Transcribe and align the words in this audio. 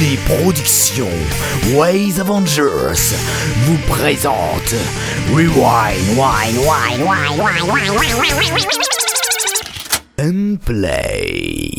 Les 0.00 0.16
productions 0.26 1.08
Ways 1.74 2.20
Avengers 2.20 3.14
vous 3.64 3.78
présentent 3.88 4.74
Rewind, 5.32 6.18
Wine, 6.18 6.58
Wine, 6.58 6.98
Wine, 6.98 7.38
Wine, 7.38 7.40
Wine, 7.40 7.62
Wine, 7.64 8.16
Wine, 8.18 8.54
Wine, 8.54 8.66
and 10.18 10.58
Play. 10.64 11.70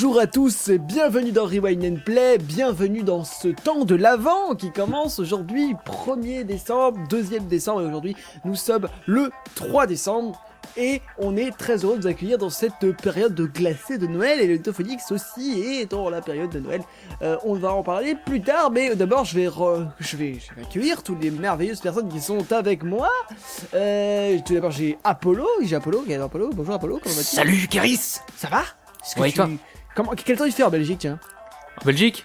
Bonjour 0.00 0.20
à 0.20 0.28
tous 0.28 0.68
et 0.68 0.78
bienvenue 0.78 1.32
dans 1.32 1.44
Rewind 1.44 1.84
and 1.84 1.96
Play, 2.04 2.38
bienvenue 2.38 3.02
dans 3.02 3.24
ce 3.24 3.48
temps 3.48 3.84
de 3.84 3.96
l'Avent 3.96 4.54
qui 4.54 4.70
commence 4.70 5.18
aujourd'hui 5.18 5.74
1er 6.06 6.44
décembre, 6.44 7.00
2e 7.10 7.48
décembre 7.48 7.82
et 7.82 7.86
aujourd'hui 7.86 8.14
nous 8.44 8.54
sommes 8.54 8.86
le 9.06 9.32
3 9.56 9.88
décembre 9.88 10.40
et 10.76 11.02
on 11.18 11.36
est 11.36 11.50
très 11.50 11.84
heureux 11.84 11.96
de 11.96 12.02
vous 12.02 12.06
accueillir 12.06 12.38
dans 12.38 12.48
cette 12.48 12.92
période 13.02 13.34
de 13.34 13.46
glacé 13.46 13.98
de 13.98 14.06
Noël 14.06 14.40
et 14.40 14.46
le 14.46 14.62
Tophonix 14.62 15.10
aussi 15.10 15.60
est 15.60 15.90
dans 15.90 16.08
la 16.10 16.22
période 16.22 16.50
de 16.50 16.60
Noël. 16.60 16.82
Euh, 17.22 17.36
on 17.42 17.54
va 17.54 17.72
en 17.72 17.82
parler 17.82 18.14
plus 18.24 18.40
tard 18.40 18.70
mais 18.70 18.94
d'abord 18.94 19.24
je 19.24 19.34
vais, 19.34 19.48
re- 19.48 19.88
je 19.98 20.16
vais 20.16 20.34
je 20.34 20.54
vais 20.54 20.62
accueillir 20.62 21.02
toutes 21.02 21.20
les 21.20 21.32
merveilleuses 21.32 21.80
personnes 21.80 22.08
qui 22.08 22.20
sont 22.20 22.52
avec 22.52 22.84
moi. 22.84 23.10
Euh, 23.74 24.38
tout 24.46 24.54
d'abord 24.54 24.70
j'ai 24.70 24.96
Apollo, 25.02 25.44
j'ai 25.64 25.74
Apollo, 25.74 26.04
Apollo, 26.22 26.50
bonjour 26.54 26.74
Apollo, 26.74 27.00
comment 27.02 27.16
vas-tu? 27.16 27.34
Salut 27.34 27.66
Kéris! 27.68 28.20
Ça 28.36 28.46
va? 28.48 28.60
Est-ce 29.04 29.14
que 29.16 29.20
Ouais, 29.20 29.28
et 29.30 29.32
tu- 29.32 29.36
toi? 29.38 29.48
Comment, 29.98 30.12
quel 30.12 30.38
temps 30.38 30.44
il 30.44 30.52
fait 30.52 30.62
en 30.62 30.70
Belgique 30.70 30.98
tiens 31.00 31.18
En 31.82 31.84
Belgique, 31.84 32.24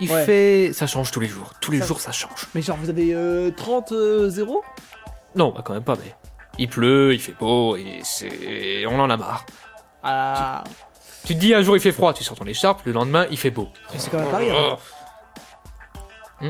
il 0.00 0.10
Ouais. 0.10 0.24
fait. 0.24 0.72
Ça 0.72 0.88
change 0.88 1.12
tous 1.12 1.20
les 1.20 1.28
jours. 1.28 1.52
Tous 1.60 1.70
les 1.70 1.78
Ça- 1.78 1.86
jours, 1.86 2.00
ça 2.00 2.10
change. 2.10 2.46
Mais 2.52 2.62
genre 2.62 2.76
vous 2.78 2.90
avez 2.90 3.14
euh, 3.14 3.52
30 3.52 3.92
euh, 3.92 4.28
0 4.28 4.64
Non, 5.36 5.52
bah 5.52 5.62
quand 5.64 5.72
même 5.74 5.84
pas, 5.84 5.94
mais. 5.94 6.16
Il 6.58 6.68
pleut, 6.68 7.14
il 7.14 7.20
fait 7.20 7.30
beau, 7.38 7.76
et 7.76 8.00
c'est. 8.02 8.84
On 8.88 8.98
en 8.98 9.08
a 9.08 9.16
marre. 9.16 9.46
Ah, 10.02 10.64
Tu 11.24 11.36
te 11.36 11.38
dis 11.38 11.54
un 11.54 11.62
jour 11.62 11.76
il 11.76 11.80
fait 11.80 11.92
froid, 11.92 12.12
tu 12.12 12.24
sors 12.24 12.36
ton 12.36 12.44
écharpe, 12.46 12.84
le 12.86 12.90
lendemain 12.92 13.26
il 13.30 13.36
fait 13.38 13.50
beau. 13.52 13.68
c'est 13.96 14.10
quand 14.10 14.18
même 14.18 14.28
Paris. 14.30 14.50
Hein. 14.50 14.76
Oh. 16.42 16.46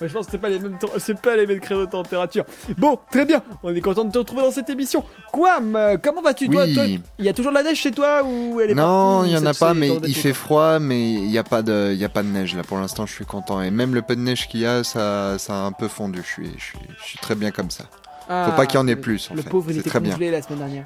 Je 0.00 0.06
pense 0.12 0.26
que 0.26 0.32
c'est 0.32 0.38
pas 0.38 0.48
les 0.48 0.58
mêmes 0.58 0.78
temps- 0.78 0.88
c'est 0.98 1.20
pas 1.20 1.36
les 1.36 1.46
mêmes 1.46 1.60
créneaux 1.60 1.86
de 1.86 1.90
température. 1.90 2.44
Bon, 2.78 2.98
très 3.10 3.24
bien. 3.24 3.42
On 3.62 3.74
est 3.74 3.80
content 3.80 4.04
de 4.04 4.10
te 4.12 4.18
retrouver 4.18 4.42
dans 4.42 4.50
cette 4.50 4.68
émission. 4.70 5.04
Quam, 5.32 5.74
euh, 5.76 5.96
comment 6.02 6.22
vas-tu 6.22 6.48
toi, 6.48 6.66
Il 6.66 7.00
y 7.18 7.28
a 7.28 7.32
toujours 7.32 7.52
de 7.52 7.56
la 7.56 7.62
neige 7.62 7.78
chez 7.78 7.90
toi 7.90 8.22
ou 8.24 8.60
elle 8.60 8.70
est 8.70 8.74
Non, 8.74 9.24
il 9.24 9.32
y 9.32 9.36
en 9.36 9.46
a 9.46 9.54
pas, 9.54 9.74
mais 9.74 9.88
il 10.04 10.14
fait 10.14 10.30
quoi 10.30 10.34
froid, 10.38 10.78
mais 10.78 11.12
il 11.14 11.28
n'y 11.28 11.38
a 11.38 11.44
pas 11.44 11.62
de, 11.62 11.90
il 11.92 11.98
y 11.98 12.04
a 12.04 12.08
pas 12.08 12.22
de 12.22 12.28
neige 12.28 12.54
là. 12.56 12.62
Pour 12.62 12.78
l'instant, 12.78 13.06
je 13.06 13.12
suis 13.12 13.24
content. 13.26 13.60
Et 13.62 13.70
même 13.70 13.94
le 13.94 14.02
peu 14.02 14.16
de 14.16 14.20
neige 14.20 14.48
qu'il 14.48 14.60
y 14.60 14.66
a, 14.66 14.84
ça, 14.84 15.38
ça 15.38 15.54
a 15.54 15.58
un 15.58 15.72
peu 15.72 15.88
fondu. 15.88 16.20
Je 16.22 16.28
suis, 16.28 16.50
je 16.58 16.62
suis, 16.64 16.78
je 16.98 17.04
suis 17.04 17.18
très 17.18 17.34
bien 17.34 17.50
comme 17.50 17.70
ça. 17.70 17.84
Ah, 18.28 18.52
pas 18.56 18.64
qu'il 18.66 18.78
y 18.80 18.82
en 18.82 18.86
ait 18.88 18.96
plus, 18.96 19.30
en 19.30 19.34
Le 19.34 19.42
fait. 19.42 19.50
pauvre, 19.50 19.70
il 19.70 19.78
était 19.78 19.90
très 19.90 20.00
bien. 20.00 20.12
congelé 20.12 20.30
la 20.30 20.40
semaine 20.40 20.60
dernière. 20.60 20.84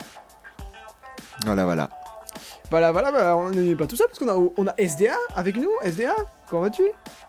Voilà, 1.44 1.64
voilà. 1.64 1.88
Voilà, 2.70 2.92
voilà, 2.92 3.12
bah, 3.12 3.36
on 3.36 3.50
n'est 3.50 3.74
pas 3.76 3.86
tout 3.86 3.96
ça 3.96 4.04
parce 4.06 4.18
qu'on 4.18 4.28
a, 4.28 4.34
on 4.56 4.66
a 4.66 4.74
SDA 4.76 5.14
avec 5.36 5.56
nous. 5.56 5.70
SDA, 5.84 6.14
comment 6.48 6.62
vas-tu? 6.62 6.82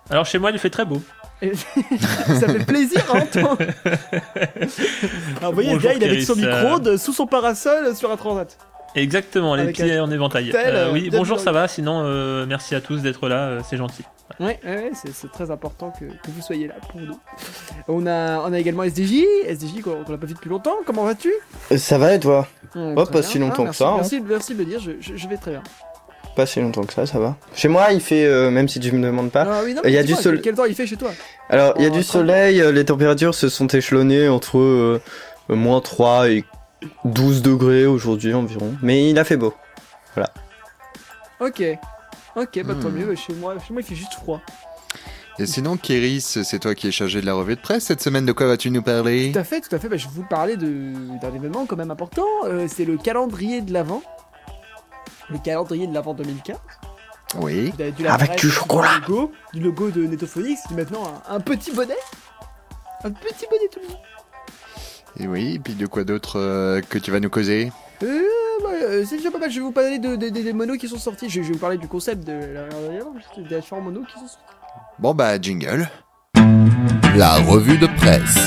Alors 0.10 0.26
chez 0.26 0.40
moi, 0.40 0.52
il 0.52 0.60
fait 0.60 0.70
très 0.70 0.86
beau. 0.86 1.02
Ça 1.42 2.48
fait 2.48 2.66
plaisir 2.66 3.02
à 3.14 3.18
entendre. 3.18 3.58
Alors, 5.38 5.52
vous 5.52 5.54
voyez, 5.54 5.74
Bonjour, 5.74 5.92
SDA, 5.92 5.94
il 5.94 6.04
est 6.04 6.10
avec 6.10 6.24
son 6.24 6.36
micro 6.36 6.80
de- 6.80 6.98
sous 6.98 7.14
son 7.14 7.28
parasol 7.28 7.96
sur 7.96 8.12
un 8.12 8.18
transat. 8.18 8.58
Exactement, 8.96 9.56
les 9.56 9.64
Avec 9.64 9.76
pieds 9.76 9.94
un 9.98 10.04
en 10.04 10.12
éventail. 10.12 10.50
tel, 10.50 10.76
Euh, 10.76 10.92
oui, 10.92 11.10
bonjour, 11.12 11.40
ça 11.40 11.52
va? 11.52 11.68
Sinon, 11.68 12.02
euh, 12.04 12.46
merci 12.48 12.74
à 12.76 12.82
tous 12.82 13.02
d'être 13.02 13.30
là, 13.30 13.36
euh, 13.48 13.62
c'est 13.64 13.78
gentil. 13.78 14.04
Ouais, 14.40 14.60
ouais, 14.66 14.92
c'est, 14.94 15.32
très 15.32 15.50
important 15.52 15.92
que, 15.92 16.06
que 16.06 16.32
vous 16.36 16.42
soyez 16.42 16.68
là 16.68 16.76
pour 16.90 17.00
nous. 17.00 17.18
On 17.88 18.06
a, 18.08 18.40
on 18.40 18.52
a 18.54 18.60
également 18.60 18.84
SDJ, 18.84 19.24
SDJ 19.46 19.82
qu'on, 19.82 20.00
n'a 20.00 20.18
pas 20.18 20.26
vu 20.26 20.34
depuis 20.34 20.50
longtemps. 20.50 20.76
Comment 20.86 21.04
vas-tu? 21.04 21.32
Ça 21.78 21.98
va 21.98 22.14
et 22.16 22.20
toi? 22.20 22.48
Oh, 22.76 22.94
pas 22.96 23.06
bien. 23.06 23.22
si 23.22 23.40
longtemps 23.40 23.58
que 23.58 23.64
merci, 23.64 23.78
ça, 23.80 23.90
hein. 23.90 23.96
Merci, 23.98 24.22
merci 24.22 24.54
de 24.54 24.60
le 24.60 24.66
dire, 24.66 24.80
je, 24.80 24.92
je- 25.00 25.16
je 25.16 25.28
vais 25.28 25.38
très 25.38 25.52
bien. 25.52 25.64
Pas 26.40 26.46
si 26.46 26.62
longtemps 26.62 26.84
que 26.86 26.94
ça, 26.94 27.06
ça 27.06 27.20
va. 27.20 27.36
Chez 27.54 27.68
moi, 27.68 27.92
il 27.92 28.00
fait, 28.00 28.24
euh, 28.26 28.50
même 28.50 28.70
si 28.70 28.80
tu 28.80 28.94
me 28.94 29.04
demandes 29.06 29.30
pas. 29.30 29.46
Ah 29.46 29.62
oui, 29.66 29.74
non, 29.74 29.82
il 29.84 29.92
y 29.92 29.98
a 29.98 30.02
du 30.04 30.08
dis-moi, 30.08 30.22
sol- 30.22 30.40
Quel 30.42 30.56
temps 30.56 30.64
il 30.64 30.74
fait 30.74 30.88
chez 30.88 30.96
toi 30.96 31.12
Alors, 31.50 31.74
il 31.76 31.84
y 31.84 31.86
a 31.86 31.90
Oh, 31.90 31.94
du 31.98 32.02
soleil, 32.02 32.62
euh, 32.62 32.72
les 32.72 32.86
températures 32.86 33.36
se 33.36 33.50
sont 33.50 33.68
échelonnées 33.68 34.30
entre 34.30 34.58
euh, 34.58 35.02
moins 35.50 35.82
3 35.82 36.30
et 36.30 36.46
12 37.04 37.42
degrés 37.42 37.86
aujourd'hui 37.86 38.34
environ. 38.34 38.74
Mais 38.82 39.10
il 39.10 39.20
a 39.20 39.26
fait 39.26 39.36
beau. 39.36 39.54
Ok. 41.42 41.62
Ok, 42.36 42.64
bah 42.64 42.74
tant 42.82 42.90
Hmm. 42.90 42.94
mieux. 42.94 43.16
Chez 43.16 43.34
moi, 43.34 43.56
chez 43.66 43.74
moi, 43.74 43.82
il 43.82 43.86
fait 43.86 43.96
juste 43.96 44.14
froid. 44.14 44.42
Et 45.40 45.46
sinon, 45.46 45.78
Kéris, 45.78 46.22
c'est 46.44 46.60
toi 46.60 46.76
qui 46.76 46.88
es 46.88 46.92
chargé 46.92 47.22
de 47.22 47.26
la 47.26 47.34
revue 47.34 47.56
de 47.56 47.62
presse 47.62 47.84
cette 47.86 48.02
semaine. 48.02 48.26
De 48.26 48.32
quoi 48.34 48.48
vas-tu 48.48 48.70
nous 48.72 48.82
parler? 48.82 49.32
Tout 49.34 49.40
à 49.40 49.44
fait, 49.44 49.62
tout 49.62 49.74
à 49.74 49.80
fait. 49.80 49.88
Bah, 49.88 49.96
je 49.98 50.06
vais 50.06 50.14
vous 50.16 50.24
parler 50.30 50.58
de, 50.58 50.94
d'un 51.22 51.34
événement 51.34 51.66
quand 51.66 51.78
même 51.78 51.92
important. 51.92 52.26
Euh, 52.46 52.68
c'est 52.74 52.86
le 52.86 52.98
calendrier 52.98 53.62
de 53.62 53.72
l'Avent. 53.74 54.02
Le 55.32 55.38
calendrier 55.40 55.88
de 55.88 55.94
l'Avent 55.94 56.14
2015. 56.14 56.58
Oui. 57.40 57.72
Vous 57.76 57.82
avez 57.82 57.92
dû 57.92 58.08
Avec 58.08 58.38
du 58.40 58.50
chocolat. 58.50 58.90
le 58.96 59.02
logo, 59.02 59.32
du 59.54 59.60
logo 59.60 59.90
de 59.92 60.02
Netophonix, 60.08 60.62
qui 60.68 60.74
est 60.74 60.78
maintenant 60.78 61.04
un, 61.30 61.36
un 61.36 61.40
petit 61.40 61.72
bonnet. 61.72 61.94
Un 63.04 63.12
petit 63.12 63.46
bonnet 63.50 63.68
tout 63.72 63.80
mignon. 63.82 63.98
Et 65.20 65.28
oui. 65.28 65.56
Et 65.56 65.60
puis 65.60 65.74
de 65.76 65.86
quoi 65.86 66.04
d'autre 66.04 66.40
euh, 66.40 66.82
que 66.82 66.98
tu 66.98 67.12
vas 67.12 67.20
nous 67.20 67.30
causer? 67.30 67.72
Euh, 68.02 68.22
bah, 68.64 68.70
euh, 68.74 69.06
c'est 69.08 69.18
déjà 69.18 69.30
pas 69.30 69.38
mal. 69.38 69.52
Je 69.52 69.56
vais 69.56 69.62
vous 69.62 69.72
parler 69.72 70.00
de, 70.00 70.16
de- 70.16 70.30
de- 70.30 70.42
des 70.42 70.54
monos 70.54 70.78
qui 70.78 70.88
sont 70.88 70.98
sortis. 70.98 71.30
Je, 71.30 71.42
je 71.44 71.48
vais 71.48 71.54
vous 71.54 71.60
parler 71.60 71.78
du 71.78 71.88
concept 71.88 72.26
de 72.26 72.34
la 72.34 72.68
des 73.48 73.56
différents 73.58 73.82
monos 73.82 74.06
qui 74.08 74.14
sont 74.14 74.28
sortis. 74.28 74.44
Bon 74.98 75.14
bah 75.14 75.40
jingle. 75.40 75.88
La 77.16 77.36
revue 77.38 77.78
de 77.78 77.88
presse. 77.88 78.38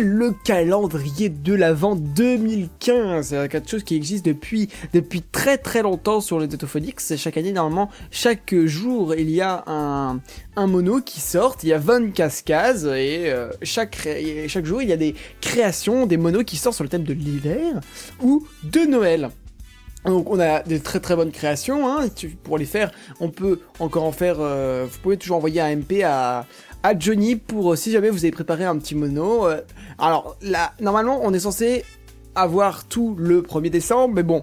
Le 0.00 0.32
calendrier 0.44 1.28
de 1.28 1.52
l'Avent 1.52 1.96
2015, 1.96 3.26
c'est 3.28 3.48
quelque 3.48 3.68
chose 3.68 3.84
qui 3.84 3.94
existe 3.94 4.24
depuis, 4.24 4.68
depuis 4.94 5.20
très 5.20 5.58
très 5.58 5.82
longtemps 5.82 6.20
sur 6.20 6.40
les 6.40 6.46
Detophonix. 6.46 7.14
Chaque 7.16 7.36
année, 7.36 7.52
normalement, 7.52 7.90
chaque 8.10 8.54
jour, 8.64 9.14
il 9.14 9.28
y 9.28 9.42
a 9.42 9.64
un, 9.66 10.20
un 10.56 10.66
mono 10.66 11.00
qui 11.00 11.20
sort, 11.20 11.56
il 11.62 11.68
y 11.68 11.72
a 11.74 11.78
20 11.78 12.12
cascades, 12.12 12.86
et 12.96 13.30
euh, 13.30 13.50
chaque, 13.62 14.08
chaque 14.48 14.64
jour, 14.64 14.80
il 14.80 14.88
y 14.88 14.92
a 14.92 14.96
des 14.96 15.14
créations, 15.40 16.06
des 16.06 16.16
monos 16.16 16.44
qui 16.44 16.56
sortent 16.56 16.76
sur 16.76 16.84
le 16.84 16.90
thème 16.90 17.04
de 17.04 17.12
l'hiver 17.12 17.80
ou 18.22 18.46
de 18.62 18.80
Noël. 18.80 19.30
Donc 20.04 20.28
on 20.30 20.40
a 20.40 20.62
des 20.62 20.80
très 20.80 20.98
très 20.98 21.14
bonnes 21.14 21.30
créations, 21.30 21.88
hein. 21.88 22.08
Pour 22.42 22.58
les 22.58 22.64
faire, 22.64 22.90
on 23.20 23.28
peut 23.28 23.60
encore 23.78 24.02
en 24.02 24.12
faire, 24.12 24.36
euh, 24.40 24.86
vous 24.90 24.98
pouvez 24.98 25.16
toujours 25.16 25.36
envoyer 25.36 25.60
un 25.60 25.76
MP 25.76 26.02
à, 26.02 26.46
à 26.82 26.98
Johnny 26.98 27.36
pour 27.36 27.72
euh, 27.72 27.76
si 27.76 27.90
jamais 27.92 28.10
vous 28.10 28.18
avez 28.24 28.30
préparé 28.32 28.64
un 28.64 28.76
petit 28.78 28.94
mono. 28.94 29.46
euh, 29.46 29.60
alors 29.98 30.36
là, 30.42 30.72
normalement, 30.80 31.20
on 31.22 31.32
est 31.32 31.40
censé 31.40 31.84
avoir 32.34 32.84
tout 32.84 33.14
le 33.18 33.42
1er 33.42 33.70
décembre, 33.70 34.14
mais 34.14 34.22
bon, 34.22 34.42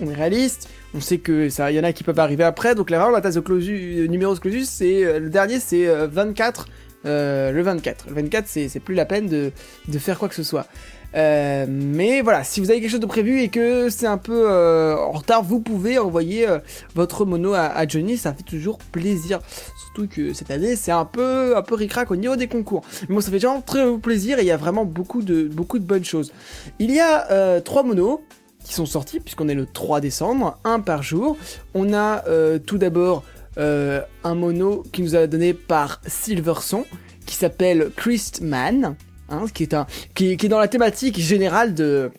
on 0.00 0.08
est 0.08 0.14
réaliste. 0.14 0.68
On 0.94 1.00
sait 1.00 1.18
que 1.18 1.48
ça, 1.48 1.72
y 1.72 1.80
en 1.80 1.84
a 1.84 1.92
qui 1.92 2.04
peuvent 2.04 2.20
arriver 2.20 2.44
après. 2.44 2.74
Donc 2.74 2.90
là, 2.90 2.98
vraiment, 2.98 3.12
la 3.12 3.20
tasse 3.20 3.34
de 3.34 3.40
Closus, 3.40 3.70
euh, 3.70 4.06
numéro 4.06 4.34
de 4.34 4.38
Closus, 4.38 4.68
c'est 4.68 5.18
le 5.18 5.28
dernier, 5.28 5.58
c'est 5.60 5.88
euh, 5.88 6.06
24. 6.06 6.68
euh, 7.06 7.52
le 7.52 7.62
24. 7.62 8.06
Le 8.08 8.14
24, 8.14 8.46
c'est 8.46 8.80
plus 8.80 8.94
la 8.94 9.04
peine 9.04 9.28
de 9.28 9.98
faire 9.98 10.18
quoi 10.18 10.28
que 10.28 10.34
ce 10.34 10.42
soit. 10.42 10.66
Euh, 11.14 11.66
mais 11.68 12.22
voilà, 12.22 12.42
si 12.44 12.60
vous 12.60 12.70
avez 12.70 12.80
quelque 12.80 12.90
chose 12.90 13.00
de 13.00 13.06
prévu 13.06 13.40
et 13.40 13.48
que 13.48 13.88
c'est 13.88 14.06
un 14.06 14.18
peu 14.18 14.50
euh, 14.50 14.96
en 14.96 15.12
retard, 15.12 15.42
vous 15.42 15.60
pouvez 15.60 15.98
envoyer 15.98 16.48
euh, 16.48 16.58
votre 16.94 17.24
mono 17.24 17.54
à, 17.54 17.86
Johnny, 17.86 18.16
ça 18.16 18.34
fait 18.34 18.42
toujours 18.42 18.78
plaisir. 18.78 19.40
Surtout 19.78 20.08
que 20.08 20.32
cette 20.32 20.50
année, 20.50 20.76
c'est 20.76 20.92
un 20.92 21.04
peu 21.04 21.56
un 21.56 21.62
peu 21.62 21.74
ric-rac 21.76 22.10
au 22.10 22.16
niveau 22.16 22.36
des 22.36 22.48
concours. 22.48 22.82
Mais 23.08 23.14
bon, 23.14 23.20
ça 23.20 23.30
fait 23.30 23.38
vraiment 23.38 23.60
très 23.60 23.96
plaisir 23.98 24.38
et 24.38 24.42
il 24.42 24.48
y 24.48 24.50
a 24.50 24.56
vraiment 24.56 24.84
beaucoup 24.84 25.22
de 25.22 25.44
beaucoup 25.44 25.78
de 25.78 25.84
bonnes 25.84 26.04
choses. 26.04 26.32
Il 26.78 26.90
y 26.90 27.00
a 27.00 27.60
trois 27.60 27.82
monos 27.82 28.20
qui 28.64 28.74
sont 28.74 28.86
sortis 28.86 29.20
puisqu'on 29.20 29.48
est 29.48 29.54
le 29.54 29.66
3 29.66 30.00
décembre, 30.00 30.58
un 30.64 30.80
par 30.80 31.02
jour. 31.02 31.36
On 31.74 31.92
a 31.92 32.24
tout 32.66 32.78
d'abord 32.78 33.22
un 33.56 34.34
mono 34.34 34.82
qui 34.92 35.02
nous 35.02 35.14
a 35.14 35.26
donné 35.26 35.54
par 35.54 36.00
Silverson 36.06 36.84
qui 37.26 37.36
s'appelle 37.36 37.90
Christman, 37.96 38.96
hein, 39.28 39.44
qui 39.52 39.62
est 39.64 39.74
un 39.74 39.86
qui, 40.14 40.32
est 40.32 40.48
dans 40.48 40.58
la 40.58 40.68
thématique 40.68 41.18
générale 41.20 41.74
de 41.74 42.10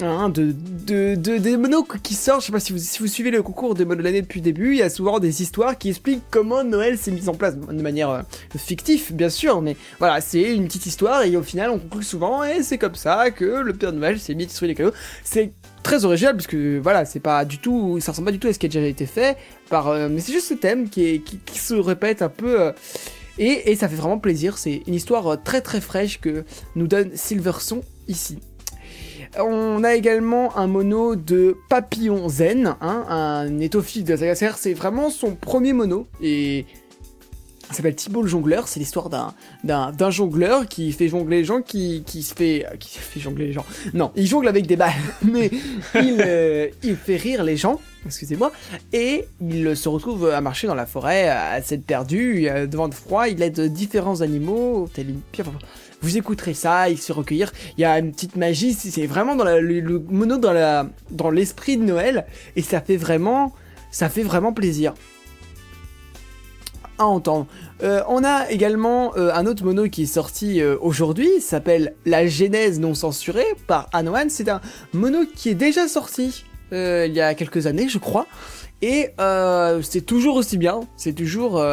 hein, 0.00 0.28
de, 0.28 0.52
de, 0.86 1.14
de- 1.16 1.38
des 1.38 1.56
monos 1.56 1.84
qui 2.02 2.14
sortent, 2.14 2.42
je 2.42 2.46
sais 2.46 2.52
pas 2.52 2.60
si 2.60 2.72
vous, 2.72 2.78
si 2.78 3.00
vous 3.00 3.08
suivez 3.08 3.30
le 3.32 3.42
concours 3.42 3.74
des 3.74 3.84
monos 3.84 3.98
de 3.98 4.04
l'année 4.04 4.22
depuis 4.22 4.38
le 4.40 4.44
début, 4.44 4.72
il 4.74 4.78
y 4.78 4.82
a 4.82 4.90
souvent 4.90 5.18
des 5.18 5.42
histoires 5.42 5.76
qui 5.76 5.88
expliquent 5.88 6.22
comment 6.30 6.62
Noël 6.62 6.96
s'est 6.96 7.10
mis 7.10 7.28
en 7.28 7.34
place, 7.34 7.56
de 7.56 7.82
manière 7.82 8.10
euh, 8.10 8.22
fictive 8.56 9.12
bien 9.12 9.28
sûr, 9.28 9.60
mais 9.60 9.76
voilà, 9.98 10.20
c'est 10.20 10.54
une 10.54 10.66
petite 10.66 10.86
histoire 10.86 11.22
et 11.24 11.36
au 11.36 11.42
final 11.42 11.70
on 11.70 11.78
conclut 11.78 12.04
souvent 12.04 12.44
et 12.44 12.62
c'est 12.62 12.78
comme 12.78 12.94
ça 12.94 13.30
que 13.32 13.44
le 13.44 13.72
Père 13.72 13.92
Noël 13.92 14.20
s'est 14.20 14.34
mis 14.34 14.44
à 14.44 14.46
distribuer 14.46 14.68
les 14.68 14.74
cadeaux. 14.76 14.94
C'est 15.24 15.52
très 15.82 16.04
original 16.04 16.36
parce 16.36 16.46
que 16.46 16.78
voilà, 16.78 17.04
c'est 17.04 17.18
pas 17.20 17.44
du 17.44 17.58
tout, 17.58 17.98
ça 18.00 18.12
ressemble 18.12 18.26
pas 18.26 18.32
du 18.32 18.38
tout 18.38 18.46
à 18.48 18.52
ce 18.52 18.58
qui 18.60 18.66
a 18.66 18.68
déjà 18.68 18.86
été 18.86 19.06
fait 19.06 19.36
par, 19.68 19.88
euh, 19.88 20.08
mais 20.08 20.20
c'est 20.20 20.32
juste 20.32 20.46
ce 20.48 20.54
thème 20.54 20.88
qui, 20.88 21.22
qui 21.22 21.58
se 21.58 21.74
répète 21.74 22.22
un 22.22 22.28
peu. 22.28 22.60
euh, 22.60 22.72
et, 23.38 23.76
ça 23.76 23.88
fait 23.88 23.96
vraiment 23.96 24.18
plaisir, 24.18 24.58
c'est 24.58 24.82
une 24.86 24.94
histoire 24.94 25.26
euh, 25.26 25.36
très 25.42 25.60
très 25.60 25.80
fraîche 25.80 26.20
que 26.20 26.44
nous 26.74 26.86
donne 26.86 27.10
Silverson 27.14 27.82
ici. 28.08 28.38
On 29.38 29.84
a 29.84 29.94
également 29.94 30.56
un 30.56 30.66
mono 30.66 31.14
de 31.14 31.56
Papillon 31.68 32.28
Zen, 32.28 32.74
hein, 32.80 33.04
un 33.08 33.60
étofile 33.60 34.04
de 34.04 34.14
la 34.14 34.34
c'est 34.34 34.72
vraiment 34.72 35.10
son 35.10 35.34
premier 35.34 35.72
mono, 35.72 36.06
et 36.22 36.64
Il 37.70 37.76
s'appelle 37.76 37.94
Thibault 37.94 38.22
le 38.22 38.28
jongleur. 38.28 38.66
C'est 38.68 38.80
l'histoire 38.80 39.10
d'un, 39.10 39.34
d'un, 39.64 40.10
jongleur 40.10 40.66
qui 40.66 40.90
fait 40.92 41.08
jongler 41.08 41.38
les 41.38 41.44
gens, 41.44 41.60
qui, 41.60 42.02
se 42.06 42.34
fait, 42.34 42.66
euh, 42.66 42.76
qui 42.76 42.98
fait 42.98 43.20
jongler 43.20 43.48
les 43.48 43.52
gens. 43.52 43.64
Non, 43.94 44.10
il 44.16 44.26
jongle 44.26 44.48
avec 44.48 44.66
des 44.66 44.76
balles, 44.76 44.92
mais 45.22 45.50
il, 45.94 46.22
euh, 46.24 46.68
il 46.82 46.96
fait 46.96 47.16
rire 47.16 47.44
les 47.44 47.56
gens. 47.56 47.80
Excusez-moi. 48.06 48.52
Et 48.92 49.26
il 49.40 49.76
se 49.76 49.88
retrouve 49.88 50.30
à 50.30 50.40
marcher 50.40 50.66
dans 50.66 50.74
la 50.74 50.86
forêt, 50.86 51.28
à 51.28 51.60
s'être 51.60 51.84
perdu, 51.84 52.48
devant 52.70 52.88
de 52.88 52.94
froid. 52.94 53.28
Il 53.28 53.42
aide 53.42 53.60
différents 53.72 54.22
animaux, 54.22 54.88
Vous 56.00 56.16
écouterez 56.16 56.54
ça, 56.54 56.88
il 56.88 56.98
se 56.98 57.12
recueillir. 57.12 57.52
Il 57.76 57.82
y 57.82 57.84
a 57.84 57.98
une 57.98 58.12
petite 58.12 58.36
magie. 58.36 58.72
c'est- 58.72 59.06
vraiment 59.06 59.36
dans 59.36 59.44
le, 59.44 59.60
le 59.60 59.98
mono 59.98 60.38
dans 60.38 60.88
dans 61.10 61.30
l'esprit 61.30 61.76
de 61.76 61.84
Noël, 61.84 62.24
et 62.56 62.62
ça 62.62 62.80
fait 62.80 62.96
vraiment, 62.96 63.52
ça 63.90 64.08
fait 64.08 64.22
vraiment 64.22 64.52
plaisir 64.52 64.94
entendre. 67.04 67.46
Euh, 67.82 68.02
on 68.08 68.24
a 68.24 68.50
également 68.50 69.16
euh, 69.16 69.30
un 69.32 69.46
autre 69.46 69.64
mono 69.64 69.88
qui 69.88 70.02
est 70.02 70.06
sorti 70.06 70.60
euh, 70.60 70.76
aujourd'hui, 70.80 71.28
s'appelle 71.40 71.94
La 72.04 72.26
Genèse 72.26 72.80
non 72.80 72.94
censurée 72.94 73.46
par 73.66 73.88
Anoan. 73.92 74.28
C'est 74.28 74.48
un 74.48 74.60
mono 74.92 75.20
qui 75.34 75.50
est 75.50 75.54
déjà 75.54 75.88
sorti 75.88 76.44
il 76.70 77.12
y 77.14 77.20
a 77.22 77.32
quelques 77.32 77.66
années, 77.66 77.88
je 77.88 77.96
crois. 77.96 78.26
Et 78.82 79.14
c'est 79.82 80.04
toujours 80.04 80.36
aussi 80.36 80.58
bien, 80.58 80.80
c'est 80.96 81.14
toujours 81.14 81.64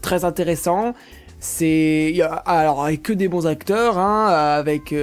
très 0.00 0.24
intéressant. 0.24 0.94
C'est 1.38 2.18
alors 2.46 2.86
avec 2.86 3.02
que 3.02 3.12
des 3.12 3.28
bons 3.28 3.46
acteurs, 3.46 3.98
hein, 3.98 4.28
avec 4.28 4.94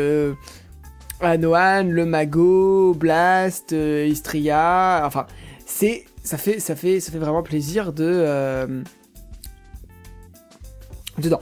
Anoan, 1.21 1.91
le 1.91 2.05
Mago, 2.05 2.95
Blast, 2.95 3.71
Istria. 3.71 5.03
Enfin, 5.05 5.27
c'est 5.67 6.05
ça 6.23 6.39
fait 6.39 6.59
ça 6.59 6.75
fait 6.75 6.99
ça 6.99 7.11
fait 7.11 7.19
vraiment 7.19 7.43
plaisir 7.43 7.93
de 7.93 8.81
dedans. 11.19 11.41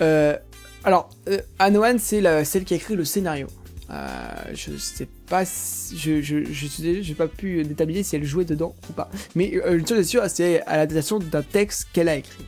Euh, 0.00 0.36
alors, 0.84 1.10
euh, 1.28 1.40
Anoan, 1.58 1.98
c'est 1.98 2.22
celle 2.44 2.64
qui 2.64 2.74
a 2.74 2.76
écrit 2.76 2.96
le 2.96 3.04
scénario. 3.04 3.46
Euh, 3.90 4.04
je 4.52 4.76
sais 4.76 5.08
pas 5.28 5.44
si, 5.46 5.96
je, 5.96 6.20
je, 6.20 6.44
je 7.02 7.14
pas 7.14 7.26
pu 7.26 7.62
déterminer 7.64 8.02
si 8.02 8.16
elle 8.16 8.24
jouait 8.24 8.44
dedans 8.44 8.74
ou 8.90 8.92
pas. 8.92 9.10
Mais 9.34 9.46
une 9.46 9.86
chose 9.86 9.98
est 9.98 10.04
sûre, 10.04 10.22
c'est 10.28 10.62
à 10.62 10.76
l'adaptation 10.76 11.18
d'un 11.18 11.42
texte 11.42 11.88
qu'elle 11.92 12.08
a 12.08 12.16
écrit. 12.16 12.44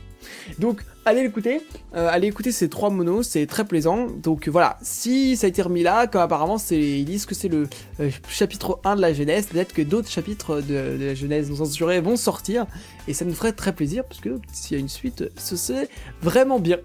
Donc, 0.59 0.81
allez 1.05 1.23
l'écouter. 1.23 1.61
Euh, 1.95 2.07
allez 2.09 2.27
écouter 2.27 2.51
ces 2.51 2.69
trois 2.69 2.89
monos, 2.89 3.23
c'est 3.23 3.45
très 3.45 3.65
plaisant. 3.65 4.07
Donc 4.07 4.47
voilà, 4.47 4.77
si 4.81 5.35
ça 5.35 5.47
a 5.47 5.49
été 5.49 5.61
remis 5.61 5.83
là, 5.83 6.07
comme 6.07 6.21
apparemment 6.21 6.57
c'est, 6.57 6.79
ils 6.79 7.05
disent 7.05 7.25
que 7.25 7.35
c'est 7.35 7.47
le 7.47 7.67
euh, 7.99 8.09
chapitre 8.29 8.79
1 8.83 8.95
de 8.95 9.01
la 9.01 9.13
Genèse, 9.13 9.47
peut-être 9.47 9.73
que 9.73 9.81
d'autres 9.81 10.09
chapitres 10.09 10.61
de, 10.61 10.97
de 10.97 11.05
la 11.05 11.15
Genèse 11.15 11.49
non 11.49 11.57
censurés 11.57 12.01
vont 12.01 12.15
sortir. 12.15 12.65
Et 13.07 13.13
ça 13.13 13.25
nous 13.25 13.33
ferait 13.33 13.53
très 13.53 13.73
plaisir, 13.73 14.03
parce 14.05 14.19
que 14.19 14.39
s'il 14.51 14.77
y 14.77 14.79
a 14.79 14.81
une 14.81 14.89
suite, 14.89 15.25
ce 15.37 15.55
serait 15.55 15.89
vraiment 16.21 16.59
bien. 16.59 16.77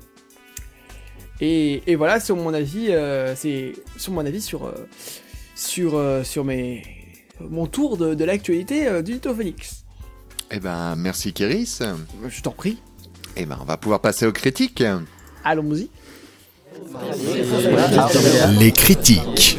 Et, 1.41 1.83
et 1.87 1.97
voilà, 1.97 2.19
sur 2.19 2.37
mon 2.37 2.55
avis, 2.55 2.89
euh, 2.91 3.35
c'est 3.37 3.75
sur 3.99 4.13
mon 4.13 4.25
avis 4.25 4.41
sur 4.41 4.73
sur 5.55 6.01
sur 6.25 6.45
mes 6.45 6.83
mon 7.41 7.67
tour 7.67 7.99
de, 7.99 8.15
de 8.15 8.25
l'actualité 8.25 9.03
du 9.03 9.13
Lithophoenix. 9.13 9.85
Eh 10.51 10.61
ben, 10.61 10.97
merci 10.97 11.33
Kéris. 11.35 11.81
Je 12.29 12.41
t'en 12.41 12.53
prie, 12.53 12.79
Eh 13.37 13.45
ben, 13.45 13.59
on 13.61 13.65
va 13.65 13.77
pouvoir 13.77 14.01
passer 14.01 14.27
aux 14.27 14.33
critiques. 14.33 14.83
allons-y. 15.45 15.91
Les 18.59 18.73
critiques. 18.73 19.59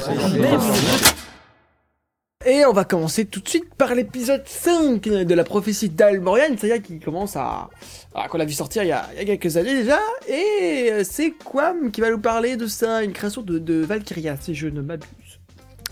Et 2.46 2.64
on 2.66 2.72
va 2.72 2.86
commencer 2.86 3.26
tout 3.26 3.42
de 3.42 3.50
suite 3.50 3.74
par 3.76 3.94
l'épisode 3.94 4.44
5 4.48 5.02
de 5.02 5.34
la 5.34 5.44
prophétie 5.44 5.90
d'Almorian, 5.90 6.56
c'est-à-dire 6.58 6.82
qui 6.82 7.00
commence 7.00 7.36
à... 7.36 7.70
à- 8.16 8.28
qu'on 8.30 8.40
a 8.40 8.46
vu 8.46 8.54
sortir 8.54 8.84
il 8.84 8.90
y, 8.90 8.92
a, 8.92 9.06
il 9.14 9.18
y 9.28 9.32
a 9.32 9.38
quelques 9.38 9.58
années 9.58 9.74
déjà, 9.74 10.00
et 10.30 10.90
euh, 10.92 11.04
c'est 11.04 11.32
Quam 11.32 11.92
qui 11.92 12.00
va 12.00 12.10
nous 12.10 12.20
parler 12.20 12.56
de 12.56 12.68
ça, 12.68 13.04
une 13.04 13.12
création 13.12 13.42
de, 13.42 13.60
de 13.60 13.82
Valkyria, 13.84 14.38
si 14.40 14.56
je 14.56 14.68
ne 14.68 14.82
m'abuse. 14.82 15.08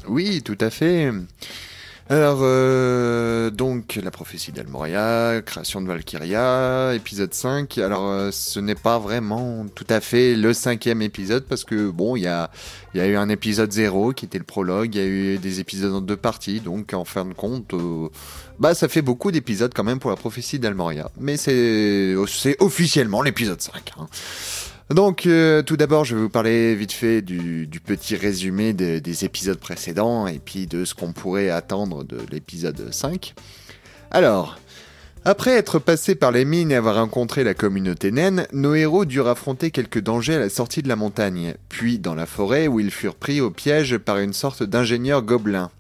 Oui, 0.08 0.42
tout 0.44 0.58
à 0.62 0.70
fait. 0.70 1.12
Alors, 2.08 2.42
euh, 2.44 3.50
donc, 3.50 4.00
la 4.02 4.12
prophétie 4.12 4.52
d'Almoria, 4.52 5.42
création 5.44 5.82
de 5.82 5.88
Valkyria, 5.88 6.92
épisode 6.94 7.34
5. 7.34 7.80
Alors, 7.80 8.08
euh, 8.08 8.30
ce 8.32 8.60
n'est 8.60 8.76
pas 8.76 9.00
vraiment 9.00 9.66
tout 9.74 9.88
à 9.90 10.00
fait 10.02 10.36
le 10.36 10.54
cinquième 10.54 11.02
épisode, 11.02 11.46
parce 11.46 11.64
que, 11.64 11.90
bon, 11.90 12.16
il 12.16 12.22
y 12.22 12.28
a, 12.28 12.52
y 12.94 13.00
a 13.00 13.08
eu 13.08 13.16
un 13.16 13.28
épisode 13.30 13.72
0 13.72 14.14
qui 14.14 14.26
était 14.26 14.38
le 14.38 14.44
prologue, 14.44 14.94
il 14.94 15.02
y 15.02 15.04
a 15.04 15.08
eu 15.08 15.38
des 15.40 15.60
épisodes 15.60 15.96
en 15.96 16.02
deux 16.02 16.16
parties, 16.16 16.60
donc, 16.60 16.94
en 16.94 17.06
fin 17.06 17.26
de 17.26 17.34
compte, 17.34 17.74
euh, 17.74 18.08
bah, 18.60 18.76
ça 18.76 18.88
fait 18.88 19.02
beaucoup 19.02 19.32
d'épisodes 19.32 19.72
quand 19.74 19.84
même 19.84 19.98
pour 19.98 20.12
la 20.12 20.16
prophétie 20.16 20.60
d'Almoria. 20.60 21.10
Mais 21.20 21.38
c'est, 21.38 22.14
c'est 22.28 22.56
officiellement 22.60 23.24
l'épisode 23.24 23.62
5. 23.62 23.94
hein. 23.98 24.06
Donc, 24.92 25.26
euh, 25.26 25.64
tout 25.64 25.78
d'abord, 25.78 26.06
je 26.06 26.16
vais 26.16 26.22
vous 26.22 26.30
parler 26.30 26.76
vite 26.76 26.92
fait 26.92 27.22
du, 27.24 27.68
petit 27.84 28.16
résumé 28.16 28.74
de- 28.74 29.00
des 29.00 29.26
épisodes 29.26 29.58
précédents 29.58 30.28
et 30.28 30.40
puis 30.40 30.68
de 30.68 30.86
ce 30.86 30.94
qu'on 30.94 31.12
pourrait 31.12 31.50
attendre 31.50 32.04
de 32.04 32.20
l'épisode 32.32 32.94
5. 32.94 33.34
Alors, 34.12 34.60
après 35.24 35.52
être 35.56 35.80
passé 35.80 36.14
par 36.14 36.32
les 36.32 36.46
mines 36.46 36.72
et 36.72 36.76
avoir 36.76 36.96
rencontré 36.96 37.44
la 37.44 37.56
communauté 37.56 38.12
naine, 38.12 38.46
nos 38.54 38.76
héros 38.76 39.06
durent 39.06 39.28
affronter 39.28 39.72
quelques 39.72 40.02
dangers 40.02 40.36
à 40.36 40.40
la 40.40 40.50
sortie 40.50 40.84
de 40.84 40.88
la 40.88 40.96
montagne, 40.96 41.56
puis 41.68 41.98
dans 41.98 42.14
la 42.14 42.28
forêt 42.28 42.68
où 42.68 42.80
ils 42.80 42.92
furent 42.92 43.16
pris 43.16 43.42
au 43.42 43.50
piège 43.50 43.98
par 43.98 44.20
une 44.20 44.34
sorte 44.34 44.62
d'ingénieur 44.62 45.24
gobelin. 45.24 45.72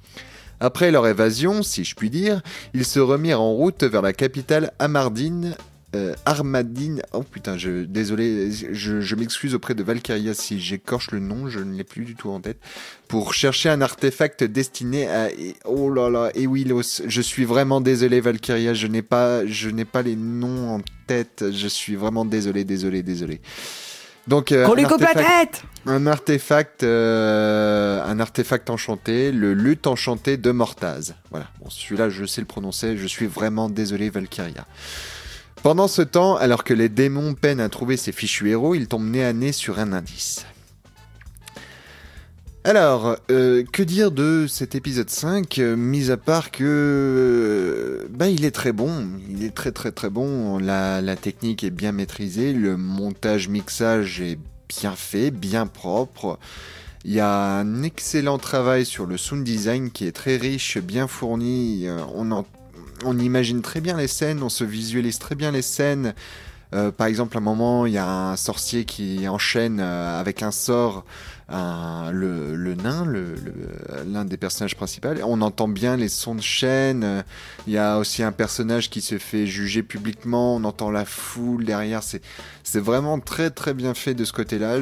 Après 0.59 0.89
leur 0.89 1.05
évasion, 1.05 1.61
si 1.61 1.83
je 1.83 1.93
puis 1.93 2.09
dire, 2.09 2.41
ils 2.73 2.85
se 2.85 2.99
remirent 2.99 3.41
en 3.41 3.53
route 3.53 3.83
vers 3.83 4.01
la 4.01 4.13
capitale 4.13 4.71
Amardine, 4.79 5.55
euh, 5.95 6.13
Armadine. 6.25 7.01
Oh 7.13 7.23
putain, 7.23 7.57
je, 7.57 7.83
désolé, 7.85 8.51
je, 8.51 9.01
je 9.01 9.15
m'excuse 9.15 9.55
auprès 9.55 9.73
de 9.73 9.81
Valkyria 9.83 10.33
si 10.33 10.59
j'écorche 10.59 11.11
le 11.11 11.19
nom, 11.19 11.47
je 11.49 11.59
ne 11.59 11.75
l'ai 11.75 11.83
plus 11.83 12.05
du 12.05 12.15
tout 12.15 12.29
en 12.29 12.39
tête. 12.39 12.57
Pour 13.07 13.33
chercher 13.33 13.69
un 13.69 13.81
artefact 13.81 14.43
destiné 14.43 15.07
à. 15.09 15.29
Oh 15.65 15.89
là 15.89 16.09
là, 16.09 16.31
Ewilos. 16.35 17.01
Je 17.07 17.21
suis 17.21 17.45
vraiment 17.45 17.81
désolé, 17.81 18.19
Valkyria, 18.21 18.73
je 18.73 18.87
n'ai 18.87 19.01
pas, 19.01 19.45
je 19.45 19.69
n'ai 19.69 19.85
pas 19.85 20.01
les 20.01 20.15
noms 20.15 20.75
en 20.75 20.81
tête. 21.07 21.45
Je 21.51 21.67
suis 21.67 21.95
vraiment 21.95 22.25
désolé, 22.25 22.63
désolé, 22.63 23.01
désolé. 23.03 23.41
Donc, 24.27 24.51
euh, 24.51 24.65
Qu'on 24.65 24.73
lui 24.73 24.85
coupe 24.85 25.01
la 25.01 25.09
artefact- 25.13 25.51
tête 25.51 25.63
un 25.85 26.07
artefact, 26.07 26.81
euh, 26.81 28.03
un 28.03 28.19
artefact 28.19 28.71
enchanté, 28.71 29.31
le 29.31 29.53
lutte 29.53 29.85
enchanté 29.85 30.35
de 30.37 30.49
Mortaz. 30.49 31.13
Voilà, 31.29 31.47
bon, 31.59 31.69
celui-là 31.69 32.09
je 32.09 32.25
sais 32.25 32.41
le 32.41 32.47
prononcer, 32.47 32.97
je 32.97 33.05
suis 33.05 33.27
vraiment 33.27 33.69
désolé 33.69 34.09
Valkyria. 34.09 34.65
Pendant 35.65 35.87
ce 35.87 36.03
temps, 36.03 36.35
alors 36.35 36.63
que 36.63 36.75
les 36.75 36.89
démons 36.89 37.33
peinent 37.33 37.59
à 37.59 37.69
trouver 37.69 37.97
ces 37.97 38.11
fichus 38.11 38.51
héros, 38.51 38.75
ils 38.75 38.87
tombent 38.87 39.09
nez 39.09 39.25
à 39.25 39.33
nez 39.33 39.51
sur 39.51 39.79
un 39.79 39.93
indice. 39.93 40.45
Alors, 42.63 43.15
euh, 43.31 43.63
que 43.73 43.81
dire 43.81 44.11
de 44.11 44.45
cet 44.47 44.75
épisode 44.75 45.09
5, 45.09 45.57
euh, 45.57 45.75
mis 45.75 46.11
à 46.11 46.17
part 46.17 46.51
que... 46.51 46.63
euh, 46.63 48.07
bah, 48.11 48.27
il 48.27 48.45
est 48.45 48.51
très 48.51 48.73
bon, 48.73 49.07
il 49.27 49.43
est 49.43 49.55
très 49.55 49.71
très 49.71 49.91
très 49.91 50.11
bon, 50.11 50.59
la, 50.59 51.15
technique 51.15 51.63
est 51.63 51.71
bien 51.71 51.93
maîtrisée, 51.93 52.53
le 52.53 52.77
montage 52.77 53.49
mixage 53.49 54.21
est 54.21 54.37
bien 54.69 54.95
fait, 54.95 55.31
bien 55.31 55.65
propre. 55.65 56.37
Il 57.05 57.13
y 57.13 57.19
a 57.19 57.57
un 57.57 57.81
excellent 57.81 58.37
travail 58.37 58.85
sur 58.85 59.07
le 59.07 59.17
sound 59.17 59.43
design 59.43 59.89
qui 59.89 60.05
est 60.05 60.11
très 60.11 60.37
riche, 60.37 60.77
bien 60.77 61.07
fourni. 61.07 61.87
On, 62.13 62.31
en- 62.31 62.45
on 63.05 63.17
imagine 63.19 63.61
très 63.61 63.81
bien 63.81 63.97
les 63.97 64.07
scènes, 64.07 64.43
on 64.43 64.49
se 64.49 64.63
visualise 64.63 65.19
très 65.19 65.35
bien 65.35 65.51
les 65.51 65.61
scènes. 65.61 66.13
Euh, 66.73 66.91
par 66.91 67.07
exemple, 67.07 67.37
à 67.37 67.39
un 67.39 67.43
moment, 67.43 67.85
il 67.85 67.93
y 67.93 67.97
a 67.97 68.07
un 68.07 68.35
sorcier 68.35 68.85
qui 68.85 69.27
enchaîne 69.27 69.79
euh, 69.79 70.19
avec 70.19 70.43
un 70.43 70.51
sort 70.51 71.05
le, 71.49 72.73
nain, 72.73 73.05
l'un 74.07 74.25
des 74.25 74.37
personnages 74.37 74.75
principaux. 74.75 75.09
On 75.23 75.41
entend 75.41 75.67
bien 75.67 75.95
les 75.95 76.09
sons 76.09 76.35
de 76.35 76.41
chaîne. 76.41 77.23
Il 77.67 77.73
y 77.73 77.77
a 77.77 77.99
aussi 77.99 78.23
un 78.23 78.31
personnage 78.31 78.89
qui 78.89 79.01
se 79.01 79.17
fait 79.17 79.45
juger 79.45 79.83
publiquement. 79.83 80.55
On 80.55 80.63
entend 80.63 80.91
la 80.91 81.05
foule 81.05 81.65
derrière. 81.65 82.01
C'est 82.03 82.79
vraiment 82.79 83.19
très 83.19 83.51
très 83.51 83.73
bien 83.73 83.93
fait 83.93 84.13
de 84.13 84.25
ce 84.25 84.33
côté-là. 84.33 84.77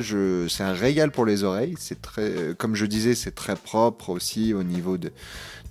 C'est 0.48 0.64
un 0.64 0.74
régal 0.74 1.12
pour 1.12 1.26
les 1.26 1.44
oreilles. 1.44 1.76
C'est 1.78 2.02
très, 2.02 2.22
euh, 2.22 2.54
comme 2.54 2.76
je 2.76 2.86
disais, 2.86 3.14
c'est 3.14 3.36
très 3.36 3.56
propre 3.56 4.10
aussi 4.10 4.54
au 4.54 4.64
niveau 4.64 4.98
de, 4.98 5.12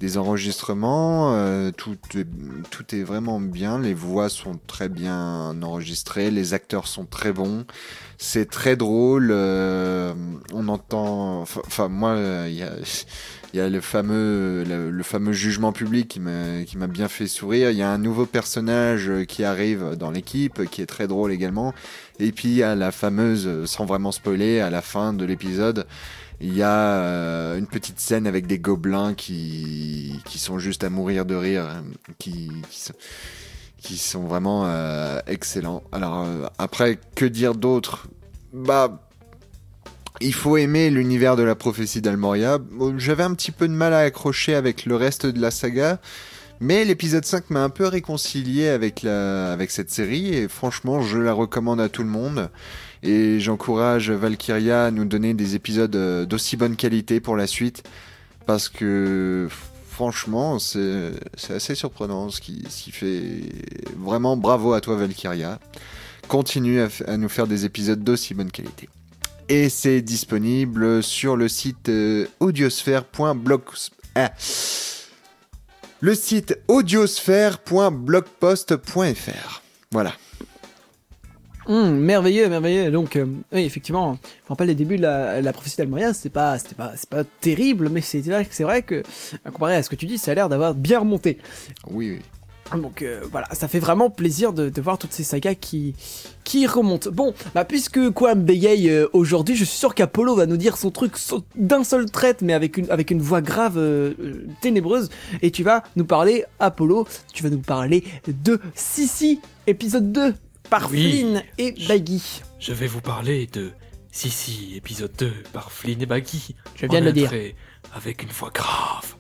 des 0.03 0.19
enregistrements. 0.19 1.33
Euh, 1.37 1.71
tout, 1.71 1.97
est, 2.17 2.27
tout 2.71 2.93
est 2.93 3.05
vraiment 3.05 3.39
bien. 3.41 3.79
Les 3.79 3.95
voix 3.95 4.29
sont 4.29 4.59
très 4.67 4.89
bien 4.89 5.55
enregistrées. 5.63 6.33
Les 6.33 6.55
acteurs 6.55 6.89
sont 6.89 7.07
très 7.07 7.33
bons. 7.33 7.65
C'est 8.19 8.51
très 8.51 8.75
drôle. 8.75 9.29
euh, 9.31 10.13
on 10.53 10.67
entend. 10.67 11.43
Enfin, 11.43 11.89
moi, 11.89 12.17
il 12.49 12.55
y 12.55 12.63
a. 12.63 12.73
Y 13.55 13.61
a 13.61 13.69
le 13.69 13.83
fameux, 13.83 14.65
le, 14.65 15.03
fameux 15.03 15.33
jugement 15.33 15.73
public 15.73 16.09
qui 16.09 16.21
m'a 16.79 16.87
bien 16.87 17.09
fait 17.09 17.27
sourire. 17.27 17.71
Il 17.71 17.77
y 17.77 17.83
a 17.83 17.91
un 17.91 17.99
nouveau 17.99 18.25
personnage 18.25 19.13
qui 19.29 19.45
arrive 19.45 19.95
dans 19.99 20.11
l'équipe, 20.11 20.65
qui 20.71 20.81
est 20.81 20.87
très 20.87 21.07
drôle 21.07 21.33
également. 21.33 21.75
Et 22.19 22.33
puis 22.33 22.49
il 22.49 22.55
y 22.55 22.63
a 22.63 22.75
la 22.75 22.91
fameuse, 22.93 23.67
sans 23.67 23.85
vraiment 23.85 24.11
spoiler, 24.11 24.61
à 24.61 24.71
la 24.71 24.81
fin 24.81 25.13
de 25.13 25.27
l'épisode, 25.27 25.87
il 26.43 26.57
y 26.57 26.63
a 26.63 26.97
euh, 26.97 27.57
une 27.57 27.69
petite 27.69 28.01
scène 28.01 28.27
avec 28.27 28.49
des 28.49 28.59
gobelins 28.59 29.15
qui, 29.15 30.21
qui 30.25 30.41
sont 30.41 30.59
juste 30.59 30.83
à 30.83 30.91
mourir 30.91 31.25
de 31.25 31.37
rire, 31.37 31.65
hein, 31.65 31.85
qui, 32.19 32.51
qui, 33.79 33.97
sont, 33.97 34.25
vraiment 34.25 34.65
euh, 34.67 35.21
excellents. 35.29 35.85
Alors 35.93 36.25
euh, 36.27 36.47
après, 36.59 36.99
que 37.15 37.25
dire 37.25 37.55
d'autre? 37.55 38.09
Bah, 38.53 39.09
il 40.21 40.35
faut 40.35 40.57
aimer 40.57 40.91
l'univers 40.91 41.37
de 41.37 41.45
la 41.45 41.55
prophétie 41.55 42.01
d'Almoria. 42.01 42.59
J'avais 42.97 43.23
un 43.23 43.35
petit 43.35 43.53
peu 43.53 43.69
de 43.69 43.73
mal 43.73 43.95
à 43.95 44.01
accrocher 44.01 44.57
avec 44.57 44.85
le 44.85 44.97
reste 44.97 45.27
de 45.27 45.41
la 45.41 45.53
saga. 45.53 46.01
Mais 46.59 46.85
l'épisode 46.85 47.25
5 47.25 47.51
m'a 47.51 47.63
un 47.63 47.71
peu 47.71 47.87
réconcilié 47.87 48.69
avec, 48.69 49.03
la, 49.03 49.53
avec 49.53 49.71
cette 49.71 49.91
série 49.91 50.35
et 50.35 50.49
franchement 50.49 51.03
je 51.03 51.19
la 51.19 51.33
recommande 51.33 51.81
à 51.81 51.89
tout 51.89 52.03
le 52.03 52.09
monde. 52.09 52.51
Et 53.03 53.41
j'encourage 53.41 54.11
Valkyria 54.11 54.85
à 54.85 54.91
nous 54.91 55.05
donner 55.05 55.35
des 55.35 55.57
épisodes 55.57 55.95
euh, 55.97 56.25
d'aussi 56.25 56.57
bonne 56.57 56.77
qualité 56.77 57.21
pour 57.21 57.37
la 57.37 57.47
suite. 57.47 57.83
Parce 58.47 58.69
que 58.69 59.49
franchement 59.91 60.59
c'est 60.59 61.13
assez 61.51 61.75
surprenant 61.75 62.31
ce 62.31 62.41
qui, 62.41 62.65
fait... 62.93 63.41
Vraiment 63.97 64.37
bravo 64.37 64.73
à 64.73 64.81
toi 64.81 64.97
Valkyria. 64.97 65.59
Continue 66.29 66.81
à, 67.07 67.17
nous 67.17 67.29
faire 67.29 67.47
des 67.47 67.65
épisodes 67.65 68.03
d'aussi 68.03 68.35
bonne 68.35 68.51
qualité. 68.51 68.89
Et 69.49 69.69
c'est 69.69 70.01
disponible 70.01 71.03
sur 71.03 71.37
le 71.37 71.49
site 71.49 71.89
euh, 71.89 72.27
audiosphère.blog... 72.41 73.63
Ah. 74.15 74.33
Le 76.01 76.15
site 76.15 76.59
audiosphère.blogpost.fr. 76.69 79.63
Voilà. 79.93 80.13
Hum, 81.69 81.97
merveilleux, 82.01 82.49
merveilleux. 82.49 82.91
Donc, 82.91 83.17
euh, 83.17 83.27
oui, 83.53 83.63
effectivement, 83.63 84.15
je 84.15 84.29
me 84.45 84.49
rappelle 84.49 84.67
les 84.69 84.75
débuts 84.75 84.97
de 84.97 85.03
la, 85.03 85.41
la 85.41 85.53
prophétie 85.53 85.77
d'Almoria, 85.77 86.13
c'était 86.13 86.29
pas, 86.31 86.59
c'était 86.59 86.75
pas, 86.75 86.93
c'est 86.97 87.09
pas 87.09 87.23
terrible, 87.41 87.89
mais 87.89 88.01
c'est 88.01 88.21
vrai, 88.23 88.45
que- 88.45 88.55
c'est 88.55 88.65
vrai 88.65 88.83
que, 88.83 88.97
euh, 88.97 89.51
comparé 89.53 89.77
à 89.77 89.83
ce 89.83 89.89
que 89.91 89.95
tu 89.97 90.07
dis, 90.07 90.19
ça 90.19 90.33
a 90.33 90.35
l'air 90.35 90.49
d'avoir 90.49 90.75
bien 90.75 91.01
remonté. 91.01 91.39
Oui, 91.91 92.11
oui. 92.13 92.19
Donc 92.81 93.03
euh, 93.03 93.21
voilà, 93.31 93.47
ça 93.53 93.69
fait 93.69 93.81
vraiment 93.81 94.09
plaisir 94.09 94.55
de, 94.55 94.71
de 94.71 94.81
voir 94.81 94.97
toutes 94.97 95.13
ces 95.13 95.25
sagas 95.25 95.55
qui, 95.57 95.95
qui 96.43 96.67
remontent. 96.67 97.11
Bon, 97.11 97.35
bah 97.55 97.67
puisque 97.67 98.09
quoi 98.13 98.35
bégaye 98.35 98.89
euh, 98.89 99.09
aujourd'hui, 99.13 99.57
je 99.57 99.65
suis 99.65 99.77
sûr 99.77 99.95
qu'Apollo 99.95 100.35
va 100.35 100.47
nous 100.47 100.57
dire 100.57 100.79
son 100.79 100.91
truc 100.91 101.19
so- 101.19 101.45
d'un 101.55 101.85
seul 101.85 102.11
trait, 102.11 102.37
mais 102.41 102.55
avec 102.55 102.79
une, 102.79 102.91
avec 102.91 103.11
une 103.11 103.21
voix 103.21 103.43
grave, 103.43 103.77
euh, 103.77 104.15
euh, 104.21 104.47
ténébreuse. 104.63 105.11
Et 105.43 105.51
tu 105.51 105.63
vas 105.65 105.83
nous 105.97 106.07
parler, 106.07 106.45
Apollo, 106.61 107.07
tu 107.35 107.43
vas 107.43 107.51
nous 107.51 107.59
parler 107.59 108.05
de 108.27 108.59
Sissi, 108.75 109.41
épisode 109.67 110.11
2, 110.11 110.33
par 110.73 110.91
Oui. 110.91 111.21
Flynn 111.21 111.43
et 111.59 111.73
Baggy. 111.87 112.41
Je 112.59 112.73
vais 112.73 112.87
vous 112.87 113.03
parler 113.03 113.47
de 113.47 113.73
Sissi, 114.11 114.73
épisode 114.75 115.13
2, 115.19 115.31
par 115.53 115.71
Flynn 115.71 116.01
et 116.01 116.07
Baggy. 116.07 116.57
Je 116.77 116.87
viens 116.87 117.01
de 117.01 117.05
le 117.05 117.13
dire. 117.13 117.31
Avec 117.95 118.23
une 118.23 118.31
voix 118.31 118.49
grave. 118.49 119.15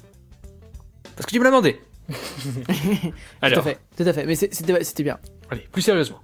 Parce 1.14 1.26
que 1.26 1.30
tu 1.30 1.38
me 1.38 1.44
l'as 1.44 1.50
demandé. 1.50 1.78
Tout 2.08 2.14
à 3.42 3.62
fait, 3.62 3.78
tout 3.96 4.02
à 4.02 4.12
fait, 4.14 4.24
mais 4.24 4.34
c'est- 4.34 4.52
c'était 4.54 5.02
bien. 5.02 5.18
allez, 5.50 5.68
plus 5.70 5.82
sérieusement. 5.82 6.20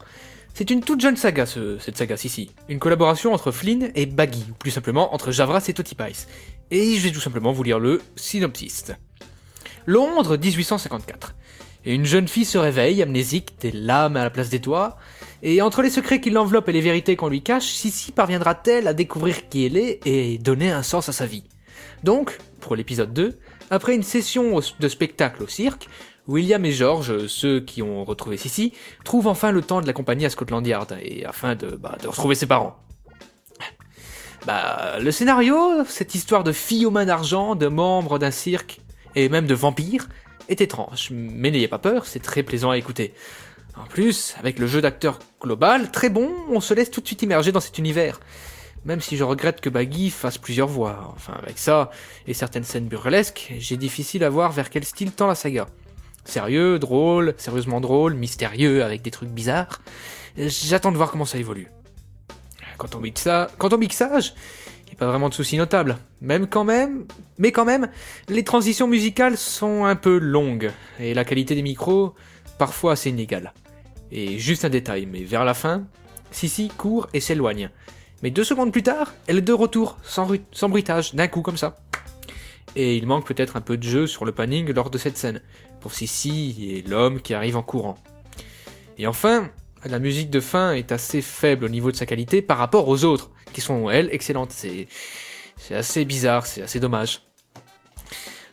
C'est 0.54 0.70
une 0.70 0.80
toute 0.80 1.00
jeune 1.02 1.16
saga, 1.16 1.44
ce- 1.44 1.78
cette 1.78 1.98
saga 1.98 2.16
Sissi. 2.16 2.50
Une 2.70 2.78
collaboration 2.78 3.34
entre 3.34 3.52
Flynn 3.52 3.90
et 3.94 4.06
Baggy, 4.06 4.44
ou 4.50 4.54
plus 4.54 4.70
simplement 4.70 5.14
entre 5.14 5.30
Javras 5.30 5.64
et 5.68 5.74
Totipice. 5.74 6.26
Et 6.70 6.96
je 6.96 7.02
vais 7.02 7.12
tout 7.12 7.20
simplement 7.20 7.52
vous 7.52 7.62
lire 7.62 7.78
le 7.78 8.00
synopsis. 8.16 8.92
Londres 9.86 10.36
1854. 10.38 11.34
Une 11.94 12.04
jeune 12.04 12.28
fille 12.28 12.44
se 12.44 12.58
réveille, 12.58 13.02
amnésique, 13.02 13.54
des 13.60 13.72
lames 13.72 14.16
à 14.16 14.24
la 14.24 14.28
place 14.28 14.50
des 14.50 14.58
doigts. 14.58 14.98
Et 15.42 15.62
entre 15.62 15.80
les 15.80 15.88
secrets 15.88 16.20
qui 16.20 16.28
l'enveloppent 16.28 16.68
et 16.68 16.72
les 16.72 16.82
vérités 16.82 17.16
qu'on 17.16 17.28
lui 17.28 17.42
cache, 17.42 17.66
Sissi 17.66 18.12
parviendra-t-elle 18.12 18.86
à 18.86 18.92
découvrir 18.92 19.48
qui 19.48 19.64
elle 19.64 19.78
est 19.78 20.06
et 20.06 20.36
donner 20.36 20.70
un 20.70 20.82
sens 20.82 21.08
à 21.08 21.12
sa 21.12 21.24
vie? 21.24 21.44
Donc, 22.04 22.36
pour 22.60 22.76
l'épisode 22.76 23.14
2, 23.14 23.38
après 23.70 23.94
une 23.94 24.02
session 24.02 24.60
de 24.78 24.88
spectacle 24.88 25.42
au 25.42 25.46
cirque, 25.46 25.88
William 26.26 26.62
et 26.66 26.72
George, 26.72 27.26
ceux 27.26 27.60
qui 27.60 27.80
ont 27.80 28.04
retrouvé 28.04 28.36
Sissi, 28.36 28.74
trouvent 29.04 29.28
enfin 29.28 29.50
le 29.50 29.62
temps 29.62 29.80
de 29.80 29.86
l'accompagner 29.86 30.26
à 30.26 30.30
Scotland 30.30 30.66
Yard, 30.66 30.94
et 31.02 31.24
afin 31.24 31.54
de, 31.54 31.68
bah, 31.68 31.96
de 32.02 32.08
retrouver 32.08 32.34
ses 32.34 32.46
parents. 32.46 32.76
Bah, 34.46 34.98
le 35.00 35.10
scénario, 35.10 35.84
cette 35.86 36.14
histoire 36.14 36.44
de 36.44 36.52
fille 36.52 36.84
aux 36.84 36.90
mains 36.90 37.06
d'argent, 37.06 37.54
de 37.54 37.66
membres 37.66 38.18
d'un 38.18 38.30
cirque, 38.30 38.80
et 39.14 39.30
même 39.30 39.46
de 39.46 39.54
vampires, 39.54 40.06
est 40.48 40.60
étrange, 40.60 41.08
mais 41.10 41.50
n'ayez 41.50 41.68
pas 41.68 41.78
peur, 41.78 42.06
c'est 42.06 42.22
très 42.22 42.42
plaisant 42.42 42.70
à 42.70 42.78
écouter. 42.78 43.14
En 43.76 43.84
plus, 43.84 44.34
avec 44.38 44.58
le 44.58 44.66
jeu 44.66 44.80
d'acteur 44.80 45.18
global, 45.40 45.90
très 45.90 46.08
bon, 46.08 46.30
on 46.50 46.60
se 46.60 46.74
laisse 46.74 46.90
tout 46.90 47.00
de 47.00 47.06
suite 47.06 47.22
immerger 47.22 47.52
dans 47.52 47.60
cet 47.60 47.78
univers. 47.78 48.18
Même 48.84 49.00
si 49.00 49.16
je 49.16 49.24
regrette 49.24 49.60
que 49.60 49.68
Baggy 49.68 50.10
fasse 50.10 50.38
plusieurs 50.38 50.68
voix. 50.68 51.12
Enfin, 51.14 51.34
avec 51.42 51.58
ça, 51.58 51.90
et 52.26 52.34
certaines 52.34 52.64
scènes 52.64 52.88
burlesques, 52.88 53.52
j'ai 53.58 53.76
difficile 53.76 54.24
à 54.24 54.30
voir 54.30 54.52
vers 54.52 54.70
quel 54.70 54.84
style 54.84 55.12
tend 55.12 55.26
la 55.26 55.34
saga. 55.34 55.66
Sérieux, 56.24 56.78
drôle, 56.78 57.34
sérieusement 57.38 57.80
drôle, 57.80 58.14
mystérieux, 58.14 58.84
avec 58.84 59.02
des 59.02 59.10
trucs 59.10 59.30
bizarres. 59.30 59.80
J'attends 60.36 60.92
de 60.92 60.96
voir 60.96 61.10
comment 61.10 61.24
ça 61.24 61.38
évolue. 61.38 61.68
Quant 62.76 62.88
au, 62.94 63.00
mixa... 63.00 63.50
Quant 63.58 63.68
au 63.68 63.78
mixage, 63.78 64.34
n'y 64.86 64.92
a 64.92 64.98
pas 64.98 65.06
vraiment 65.06 65.28
de 65.28 65.34
soucis 65.34 65.56
notables. 65.56 65.98
Même 66.20 66.46
quand 66.46 66.64
même, 66.64 67.06
mais 67.38 67.52
quand 67.52 67.64
même, 67.64 67.88
les 68.28 68.44
transitions 68.44 68.86
musicales 68.86 69.36
sont 69.36 69.84
un 69.84 69.96
peu 69.96 70.18
longues, 70.18 70.70
et 70.98 71.14
la 71.14 71.24
qualité 71.24 71.54
des 71.54 71.62
micros, 71.62 72.14
parfois 72.58 72.92
assez 72.92 73.10
inégale. 73.10 73.52
Et 74.10 74.38
juste 74.38 74.64
un 74.64 74.70
détail, 74.70 75.06
mais 75.06 75.22
vers 75.22 75.44
la 75.44 75.54
fin, 75.54 75.84
Sissi 76.30 76.68
court 76.68 77.08
et 77.14 77.20
s'éloigne. 77.20 77.70
Mais 78.22 78.30
deux 78.30 78.44
secondes 78.44 78.72
plus 78.72 78.82
tard, 78.82 79.14
elle 79.26 79.38
est 79.38 79.42
de 79.42 79.52
retour, 79.52 79.96
sans 80.02 80.68
bruitage, 80.68 81.14
d'un 81.14 81.28
coup 81.28 81.42
comme 81.42 81.56
ça. 81.56 81.76
Et 82.74 82.96
il 82.96 83.06
manque 83.06 83.26
peut-être 83.26 83.56
un 83.56 83.60
peu 83.60 83.76
de 83.76 83.82
jeu 83.82 84.06
sur 84.06 84.24
le 84.24 84.32
panning 84.32 84.72
lors 84.72 84.90
de 84.90 84.98
cette 84.98 85.16
scène, 85.16 85.40
pour 85.80 85.92
Sissi 85.92 86.70
et 86.70 86.82
l'homme 86.82 87.20
qui 87.20 87.32
arrive 87.32 87.56
en 87.56 87.62
courant. 87.62 87.96
Et 88.98 89.06
enfin, 89.06 89.48
la 89.84 89.98
musique 89.98 90.30
de 90.30 90.40
fin 90.40 90.72
est 90.72 90.92
assez 90.92 91.22
faible 91.22 91.64
au 91.64 91.68
niveau 91.68 91.90
de 91.90 91.96
sa 91.96 92.06
qualité 92.06 92.42
par 92.42 92.58
rapport 92.58 92.88
aux 92.88 93.04
autres, 93.04 93.30
qui 93.52 93.60
sont, 93.60 93.90
elles, 93.90 94.08
excellentes. 94.12 94.52
C'est, 94.52 94.88
assez 95.70 96.04
bizarre, 96.04 96.46
c'est 96.46 96.62
assez 96.62 96.80
dommage. 96.80 97.22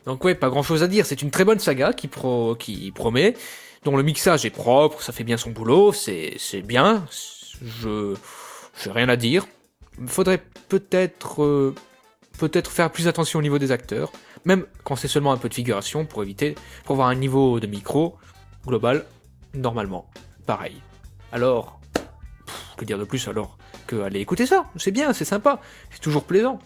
Donc 0.05 0.23
ouais, 0.23 0.35
pas 0.35 0.49
grand 0.49 0.63
chose 0.63 0.83
à 0.83 0.87
dire, 0.87 1.05
c'est 1.05 1.21
une 1.21 1.31
très 1.31 1.45
bonne 1.45 1.59
saga 1.59 1.93
qui, 1.93 2.07
pro, 2.07 2.55
qui 2.55 2.91
promet, 2.91 3.35
dont 3.83 3.97
le 3.97 4.03
mixage 4.03 4.45
est 4.45 4.51
propre, 4.51 5.01
ça 5.01 5.13
fait 5.13 5.23
bien 5.23 5.37
son 5.37 5.51
boulot, 5.51 5.93
c'est, 5.93 6.35
c'est 6.37 6.61
bien, 6.61 7.05
je, 7.61 8.15
j'ai 8.83 8.91
rien 8.91 9.09
à 9.09 9.15
dire. 9.15 9.47
Faudrait 10.07 10.43
peut-être, 10.69 11.43
euh, 11.43 11.73
peut-être 12.37 12.69
faire 12.71 12.91
plus 12.91 13.07
attention 13.07 13.39
au 13.39 13.41
niveau 13.41 13.57
des 13.57 13.71
acteurs, 13.71 14.11
même 14.45 14.65
quand 14.83 14.95
c'est 14.95 15.07
seulement 15.07 15.31
un 15.31 15.37
peu 15.37 15.49
de 15.49 15.53
figuration 15.53 16.05
pour 16.05 16.21
éviter, 16.21 16.55
pour 16.83 16.93
avoir 16.93 17.07
un 17.07 17.15
niveau 17.15 17.59
de 17.59 17.67
micro 17.67 18.17
global, 18.65 19.05
normalement, 19.53 20.09
pareil. 20.45 20.81
Alors, 21.35 21.81
que 22.77 22.85
dire 22.85 22.97
de 22.97 23.03
plus 23.03 23.27
alors 23.27 23.57
que 23.87 23.97
aller 23.97 24.21
écouter 24.21 24.45
ça? 24.45 24.67
C'est 24.77 24.91
bien, 24.91 25.11
c'est 25.11 25.25
sympa, 25.25 25.59
c'est 25.91 25.99
toujours 25.99 26.23
plaisant. 26.23 26.59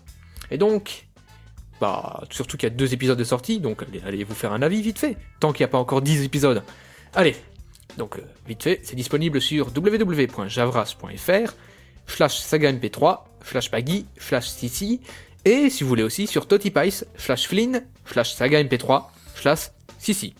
Et 0.51 0.59
donc, 0.59 1.07
bah, 1.81 2.21
surtout 2.29 2.55
qu'il 2.55 2.69
y 2.69 2.71
a 2.71 2.75
deux 2.75 2.93
épisodes 2.93 3.17
de 3.17 3.23
sortie, 3.23 3.59
donc 3.59 3.83
allez, 4.05 4.23
vous 4.23 4.35
faire 4.35 4.53
un 4.53 4.61
avis 4.61 4.83
vite 4.83 4.99
fait, 4.99 5.17
tant 5.39 5.53
qu'il 5.53 5.63
n'y 5.63 5.69
a 5.69 5.71
pas 5.71 5.79
encore 5.79 6.03
10 6.03 6.21
épisodes. 6.23 6.61
Allez, 7.15 7.35
donc 7.97 8.19
euh, 8.19 8.21
vite 8.47 8.61
fait, 8.61 8.79
c'est 8.83 8.95
disponible 8.95 9.41
sur 9.41 9.75
www.javras.fr, 9.75 11.53
slash 12.05 12.37
saga 12.37 12.71
mp3, 12.71 13.21
slash 13.43 13.71
baggy, 13.71 14.05
slash 14.19 14.49
cici, 14.49 15.01
et 15.45 15.71
si 15.71 15.81
vous 15.81 15.89
voulez 15.89 16.03
aussi 16.03 16.27
sur 16.27 16.47
totipice, 16.47 17.07
slash 17.17 17.47
flynn, 17.47 17.83
slash 18.05 18.33
saga 18.35 18.63
mp3, 18.63 19.05
slash 19.33 19.71
cici, 19.97 20.35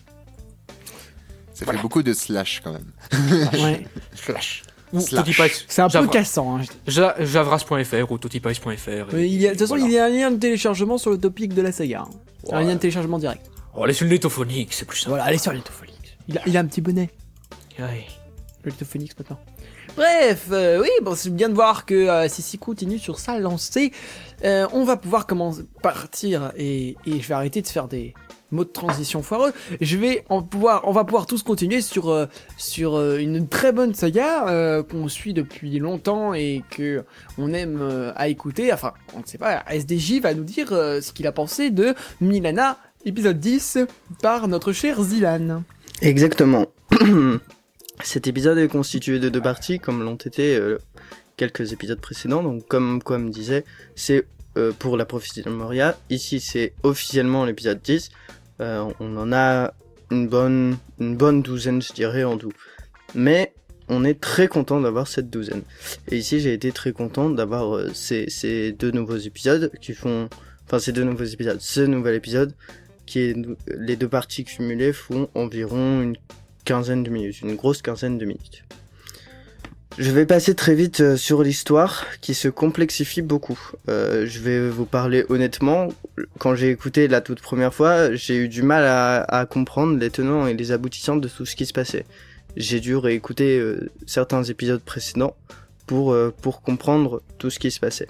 Ça 1.60 1.66
Voilà. 1.66 1.78
fait 1.78 1.82
beaucoup 1.82 2.02
de 2.02 2.12
slash 2.12 2.60
quand 2.64 2.72
même. 2.72 2.90
Ouais. 3.62 3.86
slash. 4.14 4.62
Ou 4.92 4.98
C'est 5.00 5.80
un 5.82 5.88
peu 5.88 6.06
cassant. 6.08 6.58
hein. 6.58 6.62
Ja- 6.88 7.14
javras.fr 7.20 8.10
ou 8.10 8.18
totipice.fr. 8.18 8.66
De 8.66 9.48
toute 9.50 9.58
façon, 9.58 9.76
Voilà. 9.76 9.84
il 9.84 9.92
y 9.92 9.98
a 9.98 10.06
un 10.06 10.08
lien 10.08 10.30
de 10.32 10.38
téléchargement 10.38 10.98
sur 10.98 11.10
le 11.12 11.18
topic 11.18 11.54
de 11.54 11.62
la 11.62 11.70
saga. 11.70 12.06
hein. 12.06 12.50
Un 12.50 12.62
lien 12.62 12.74
de 12.74 12.80
téléchargement 12.80 13.18
direct. 13.18 13.46
Oh, 13.76 13.84
allez 13.84 13.92
sur 13.92 14.04
le 14.06 14.10
Netophonique, 14.12 14.72
c'est 14.72 14.84
plus 14.86 14.98
simple. 14.98 15.10
Voilà, 15.10 15.24
allez 15.24 15.38
sur 15.38 15.52
Litophonix. 15.52 15.94
Il 16.26 16.38
a, 16.38 16.40
il 16.46 16.56
a 16.56 16.60
un 16.60 16.64
petit 16.64 16.80
bonnet, 16.80 17.10
Ouais. 17.78 18.06
le 18.64 18.70
Litophonix 18.72 19.14
maintenant. 19.16 19.38
Bref, 19.96 20.46
euh, 20.50 20.80
oui, 20.80 20.88
bon, 21.02 21.14
c'est 21.14 21.30
bien 21.34 21.48
de 21.48 21.54
voir 21.54 21.84
que 21.86 21.94
euh, 21.94 22.28
Sissi 22.28 22.58
continue 22.58 22.98
sur 22.98 23.18
sa 23.20 23.38
lancée. 23.38 23.92
Euh, 24.44 24.66
on 24.72 24.84
va 24.84 24.96
pouvoir 24.96 25.26
commencer 25.26 25.62
partir 25.82 26.52
et, 26.56 26.96
et 27.06 27.20
je 27.20 27.28
vais 27.28 27.34
arrêter 27.34 27.60
de 27.62 27.66
faire 27.68 27.86
des 27.86 28.14
mots 28.52 28.64
de 28.64 28.70
transition 28.70 29.22
foireux. 29.22 29.52
Je 29.80 29.96
vais 29.96 30.24
pouvoir, 30.50 30.82
on 30.86 30.92
va 30.92 31.04
pouvoir 31.04 31.26
tous 31.26 31.42
continuer 31.42 31.80
sur 31.80 32.10
euh, 32.10 32.26
sur 32.56 32.96
euh, 32.96 33.18
une 33.18 33.48
très 33.48 33.72
bonne 33.72 33.94
saga 33.94 34.48
euh, 34.48 34.82
qu'on 34.82 35.08
suit 35.08 35.34
depuis 35.34 35.78
longtemps 35.78 36.34
et 36.34 36.62
que 36.70 37.04
on 37.38 37.52
aime 37.52 38.12
à 38.16 38.28
écouter. 38.28 38.72
Enfin, 38.72 38.92
on 39.14 39.20
ne 39.20 39.26
sait 39.26 39.38
pas. 39.38 39.64
SDJ 39.70 40.20
va 40.20 40.34
nous 40.34 40.44
dire 40.44 40.68
ce 40.68 41.12
qu'il 41.12 41.26
a 41.26 41.32
pensé 41.32 41.70
de 41.70 41.94
Milana 42.20 42.78
épisode 43.04 43.38
10 43.38 43.78
par 44.22 44.48
notre 44.48 44.72
cher 44.72 45.02
Zilan. 45.02 45.62
Exactement. 46.02 46.66
Cet 48.02 48.26
épisode 48.26 48.58
est 48.58 48.68
constitué 48.68 49.18
de 49.18 49.28
deux 49.28 49.40
parties, 49.40 49.78
comme 49.78 50.02
l'ont 50.02 50.16
été 50.16 50.58
quelques 51.36 51.72
épisodes 51.72 52.00
précédents. 52.00 52.42
Donc, 52.42 52.66
comme 52.66 53.02
quoi 53.02 53.18
me 53.18 53.30
disait, 53.30 53.64
c'est 53.94 54.26
pour 54.78 54.96
la 54.96 55.04
prophétie 55.04 55.42
de 55.42 55.50
Moria. 55.50 55.98
Ici, 56.08 56.40
c'est 56.40 56.72
officiellement 56.82 57.44
l'épisode 57.44 57.80
10. 57.82 58.10
Euh, 58.60 58.90
on 59.00 59.16
en 59.16 59.32
a 59.32 59.72
une 60.10 60.28
bonne, 60.28 60.76
une 60.98 61.16
bonne 61.16 61.42
douzaine, 61.42 61.80
je 61.80 61.92
dirais, 61.92 62.24
en 62.24 62.36
tout. 62.36 62.52
Mais 63.14 63.54
on 63.88 64.04
est 64.04 64.20
très 64.20 64.48
content 64.48 64.80
d'avoir 64.80 65.08
cette 65.08 65.30
douzaine. 65.30 65.62
Et 66.10 66.18
ici, 66.18 66.40
j'ai 66.40 66.52
été 66.52 66.72
très 66.72 66.92
content 66.92 67.30
d'avoir 67.30 67.76
euh, 67.76 67.90
ces, 67.92 68.28
ces 68.28 68.72
deux 68.72 68.90
nouveaux 68.90 69.16
épisodes 69.16 69.70
qui 69.80 69.94
font, 69.94 70.28
enfin 70.66 70.78
ces 70.78 70.92
deux 70.92 71.04
nouveaux 71.04 71.24
épisodes, 71.24 71.60
ce 71.60 71.80
nouvel 71.80 72.14
épisode 72.14 72.54
qui 73.06 73.18
est 73.18 73.36
les 73.66 73.96
deux 73.96 74.08
parties 74.08 74.44
cumulées 74.44 74.92
font 74.92 75.28
environ 75.34 76.00
une 76.00 76.16
quinzaine 76.64 77.02
de 77.02 77.10
minutes, 77.10 77.40
une 77.40 77.56
grosse 77.56 77.82
quinzaine 77.82 78.18
de 78.18 78.24
minutes. 78.24 78.62
Je 79.98 80.12
vais 80.12 80.24
passer 80.24 80.54
très 80.54 80.74
vite 80.74 81.00
euh, 81.00 81.16
sur 81.16 81.42
l'histoire 81.42 82.06
qui 82.20 82.32
se 82.34 82.48
complexifie 82.48 83.22
beaucoup. 83.22 83.58
Euh, 83.88 84.24
je 84.26 84.38
vais 84.38 84.68
vous 84.68 84.86
parler 84.86 85.24
honnêtement. 85.28 85.88
Quand 86.38 86.54
j'ai 86.54 86.70
écouté 86.70 87.08
la 87.08 87.20
toute 87.20 87.42
première 87.42 87.74
fois, 87.74 88.14
j'ai 88.14 88.36
eu 88.36 88.48
du 88.48 88.62
mal 88.62 88.84
à, 88.84 89.46
comprendre 89.46 89.98
les 89.98 90.10
tenants 90.10 90.46
et 90.46 90.54
les 90.54 90.70
aboutissants 90.70 91.16
de 91.16 91.28
tout 91.28 91.44
ce 91.44 91.56
qui 91.56 91.66
se 91.66 91.72
passait. 91.72 92.06
J'ai 92.56 92.80
dû 92.80 92.96
réécouter 92.96 93.58
euh, 93.58 93.90
certains 94.06 94.44
épisodes 94.44 94.80
précédents 94.80 95.36
pour, 95.86 96.16
pour 96.40 96.62
comprendre 96.62 97.20
tout 97.38 97.50
ce 97.50 97.58
qui 97.58 97.72
se 97.72 97.80
passait. 97.80 98.08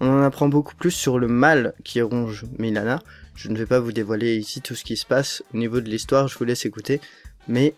On 0.00 0.08
en 0.08 0.22
apprend 0.22 0.48
beaucoup 0.48 0.74
plus 0.74 0.90
sur 0.90 1.18
le 1.18 1.28
mal 1.28 1.72
qui 1.82 2.02
ronge 2.02 2.44
Milana. 2.58 3.02
Je 3.34 3.48
ne 3.48 3.56
vais 3.56 3.64
pas 3.64 3.80
vous 3.80 3.92
dévoiler 3.92 4.36
ici 4.36 4.60
tout 4.60 4.74
ce 4.74 4.84
qui 4.84 4.98
se 4.98 5.06
passe 5.06 5.42
au 5.54 5.56
niveau 5.56 5.80
de 5.80 5.88
l'histoire, 5.88 6.28
je 6.28 6.36
vous 6.36 6.44
laisse 6.44 6.66
écouter. 6.66 7.00
Mais 7.48 7.72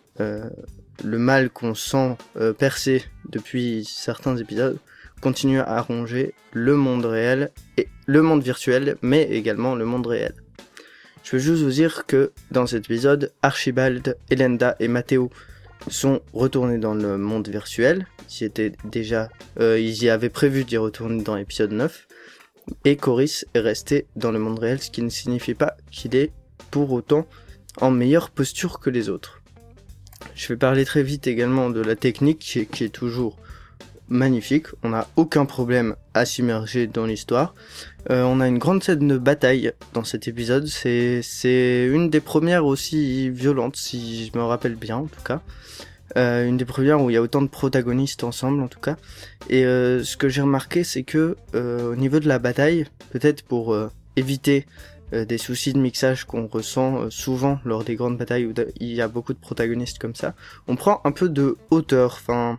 le 1.05 1.19
mal 1.19 1.51
qu'on 1.51 1.75
sent 1.75 2.17
euh, 2.37 2.53
percer 2.53 3.05
depuis 3.29 3.85
certains 3.85 4.37
épisodes 4.37 4.79
continue 5.21 5.61
à 5.61 5.81
ronger 5.81 6.35
le 6.53 6.77
monde 6.77 7.05
réel 7.05 7.51
et 7.77 7.89
le 8.07 8.23
monde 8.23 8.43
virtuel, 8.43 8.97
mais 9.03 9.25
également 9.25 9.75
le 9.75 9.85
monde 9.85 10.07
réel. 10.07 10.35
Je 11.25 11.33
veux 11.33 11.43
juste 11.43 11.63
vous 11.63 11.71
dire 11.71 12.07
que 12.07 12.33
dans 12.51 12.67
cet 12.67 12.87
épisode, 12.87 13.33
Archibald, 13.43 14.17
Elenda 14.31 14.77
et 14.81 14.89
Matteo 14.89 15.31
sont 15.89 16.21
retournés 16.33 16.79
dans 16.79 16.95
le 16.95 17.19
monde 17.19 17.49
virtuel. 17.49 18.07
Ils, 18.41 18.51
déjà, 18.85 19.29
euh, 19.61 19.79
ils 19.79 20.03
y 20.03 20.09
avaient 20.09 20.31
prévu 20.31 20.65
d'y 20.65 20.77
retourner 20.77 21.23
dans 21.23 21.37
l'épisode 21.37 21.73
9. 21.73 22.07
Et 22.85 22.97
Coris 22.97 23.45
est 23.55 23.61
resté 23.61 24.07
dans 24.17 24.31
le 24.31 24.39
monde 24.39 24.59
réel, 24.59 24.81
ce 24.81 24.91
qui 24.91 25.03
ne 25.03 25.09
signifie 25.09 25.55
pas 25.55 25.77
qu'il 25.91 26.15
est 26.17 26.33
pour 26.71 26.93
autant 26.93 27.27
en 27.81 27.91
meilleure 27.91 28.31
posture 28.31 28.81
que 28.81 28.91
les 28.91 29.09
autres. 29.09 29.38
Je 30.39 30.47
vais 30.47 30.57
parler 30.57 30.85
très 30.85 31.03
vite 31.03 31.27
également 31.27 31.69
de 31.69 31.81
la 31.81 31.97
technique 31.97 32.39
qui 32.71 32.85
est, 32.85 32.89
toujours 32.91 33.37
magnifique. 34.09 34.67
On 34.85 34.91
n'a 34.91 35.09
aucun 35.17 35.47
problème 35.47 35.97
à 36.15 36.25
s'immerger 36.25 36.87
dans 36.87 37.07
l'histoire. 37.07 37.55
Euh, 38.11 38.23
on 38.23 38.39
a 38.39 38.47
une 38.47 38.59
grande 38.59 38.85
scène 38.85 39.09
de 39.09 39.19
bataille 39.19 39.73
dans 39.95 40.05
cet 40.05 40.29
épisode. 40.29 40.69
C'est 40.69 41.89
une 41.93 42.09
des 42.09 42.21
premières 42.21 42.67
aussi 42.67 43.31
violentes, 43.31 43.75
si 43.75 44.31
je 44.33 44.39
me 44.39 44.45
rappelle 44.45 44.77
bien 44.77 44.99
en 44.99 45.07
tout 45.07 45.23
cas. 45.25 45.43
Euh, 46.17 46.47
une 46.47 46.57
des 46.57 46.65
premières 46.65 47.03
où 47.03 47.11
il 47.11 47.15
y 47.15 47.17
a 47.17 47.23
autant 47.23 47.43
de 47.43 47.49
protagonistes 47.49 48.23
ensemble 48.23 48.63
en 48.63 48.69
tout 48.69 48.81
cas. 48.81 48.97
Et 49.51 49.65
euh, 49.65 50.05
ce 50.05 50.17
que 50.17 50.29
j'ai 50.29 50.43
remarqué, 50.43 50.85
c'est 50.85 51.03
que 51.03 51.37
euh, 51.57 51.93
au 51.93 51.97
niveau 51.97 52.21
de 52.21 52.29
la 52.29 52.39
bataille, 52.39 52.87
peut-être 53.11 53.43
pour 53.43 53.75
euh, 53.75 53.91
éviter 54.15 54.67
des 55.13 55.39
soucis 55.39 55.73
de 55.73 55.79
mixage 55.79 56.25
qu'on 56.25 56.47
ressent 56.47 57.03
euh, 57.03 57.11
souvent 57.11 57.61
lors 57.65 57.85
des 57.85 57.95
grandes 57.95 58.19
batailles 58.19 58.47
où 58.47 58.55
il 58.81 58.93
y 58.93 59.01
a 59.01 59.09
beaucoup 59.09 59.33
de 59.33 59.39
protagonistes 59.39 59.99
comme 59.99 60.15
ça, 60.15 60.35
on 60.67 60.77
prend 60.77 61.01
un 61.05 61.13
peu 61.13 61.29
de 61.29 61.57
hauteur. 61.71 62.19
Enfin, 62.21 62.59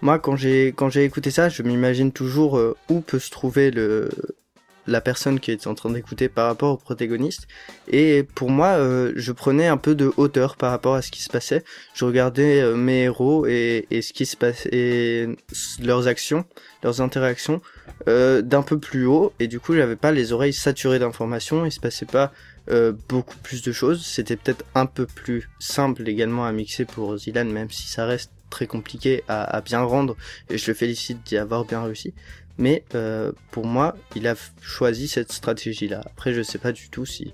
moi 0.00 0.18
quand 0.18 0.36
j'ai 0.36 0.68
quand 0.68 0.90
j'ai 0.90 1.04
écouté 1.04 1.30
ça, 1.30 1.48
je 1.48 1.62
m'imagine 1.62 2.12
toujours 2.12 2.58
euh, 2.58 2.76
où 2.88 3.00
peut 3.00 3.18
se 3.18 3.30
trouver 3.30 3.70
le 3.70 4.10
la 4.88 5.00
personne 5.00 5.38
qui 5.38 5.50
est 5.50 5.66
en 5.66 5.74
train 5.74 5.90
d'écouter 5.90 6.28
par 6.28 6.46
rapport 6.46 6.72
au 6.72 6.76
protagoniste. 6.76 7.46
Et 7.88 8.24
pour 8.34 8.50
moi, 8.50 8.68
euh, 8.68 9.12
je 9.16 9.32
prenais 9.32 9.66
un 9.66 9.76
peu 9.76 9.94
de 9.94 10.10
hauteur 10.16 10.56
par 10.56 10.70
rapport 10.70 10.94
à 10.94 11.02
ce 11.02 11.10
qui 11.10 11.22
se 11.22 11.28
passait. 11.28 11.62
Je 11.94 12.04
regardais 12.04 12.62
euh, 12.62 12.74
mes 12.74 13.02
héros 13.02 13.46
et, 13.46 13.86
et 13.90 14.02
ce 14.02 14.12
qui 14.12 14.26
se 14.26 14.36
passait, 14.36 14.68
et 14.72 15.28
leurs 15.80 16.08
actions, 16.08 16.44
leurs 16.82 17.00
interactions 17.00 17.60
euh, 18.08 18.42
d'un 18.42 18.62
peu 18.62 18.78
plus 18.78 19.06
haut. 19.06 19.32
Et 19.38 19.46
du 19.46 19.60
coup, 19.60 19.74
j'avais 19.74 19.96
pas 19.96 20.10
les 20.10 20.32
oreilles 20.32 20.52
saturées 20.52 20.98
d'informations. 20.98 21.64
Il 21.64 21.72
se 21.72 21.80
passait 21.80 22.06
pas 22.06 22.32
euh, 22.70 22.92
beaucoup 23.08 23.36
plus 23.42 23.62
de 23.62 23.70
choses. 23.70 24.04
C'était 24.04 24.36
peut-être 24.36 24.64
un 24.74 24.86
peu 24.86 25.06
plus 25.06 25.48
simple 25.60 26.08
également 26.08 26.44
à 26.44 26.52
mixer 26.52 26.84
pour 26.84 27.16
Zilan, 27.16 27.44
même 27.44 27.70
si 27.70 27.86
ça 27.88 28.06
reste 28.06 28.30
très 28.50 28.66
compliqué 28.66 29.22
à, 29.28 29.44
à 29.44 29.60
bien 29.60 29.82
rendre. 29.82 30.16
Et 30.50 30.58
je 30.58 30.66
le 30.68 30.74
félicite 30.74 31.24
d'y 31.24 31.36
avoir 31.36 31.64
bien 31.64 31.82
réussi 31.82 32.14
mais 32.58 32.84
euh, 32.94 33.32
pour 33.52 33.66
moi, 33.66 33.96
il 34.16 34.26
a 34.26 34.34
choisi 34.60 35.08
cette 35.08 35.32
stratégie-là. 35.32 36.02
Après, 36.04 36.34
je 36.34 36.42
sais 36.42 36.58
pas 36.58 36.72
du 36.72 36.90
tout 36.90 37.06
si, 37.06 37.32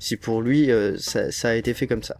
si 0.00 0.16
pour 0.16 0.42
lui, 0.42 0.70
euh, 0.70 0.98
ça, 0.98 1.30
ça, 1.30 1.50
a 1.50 1.54
été 1.54 1.72
fait 1.74 1.86
comme 1.86 2.02
ça. 2.02 2.16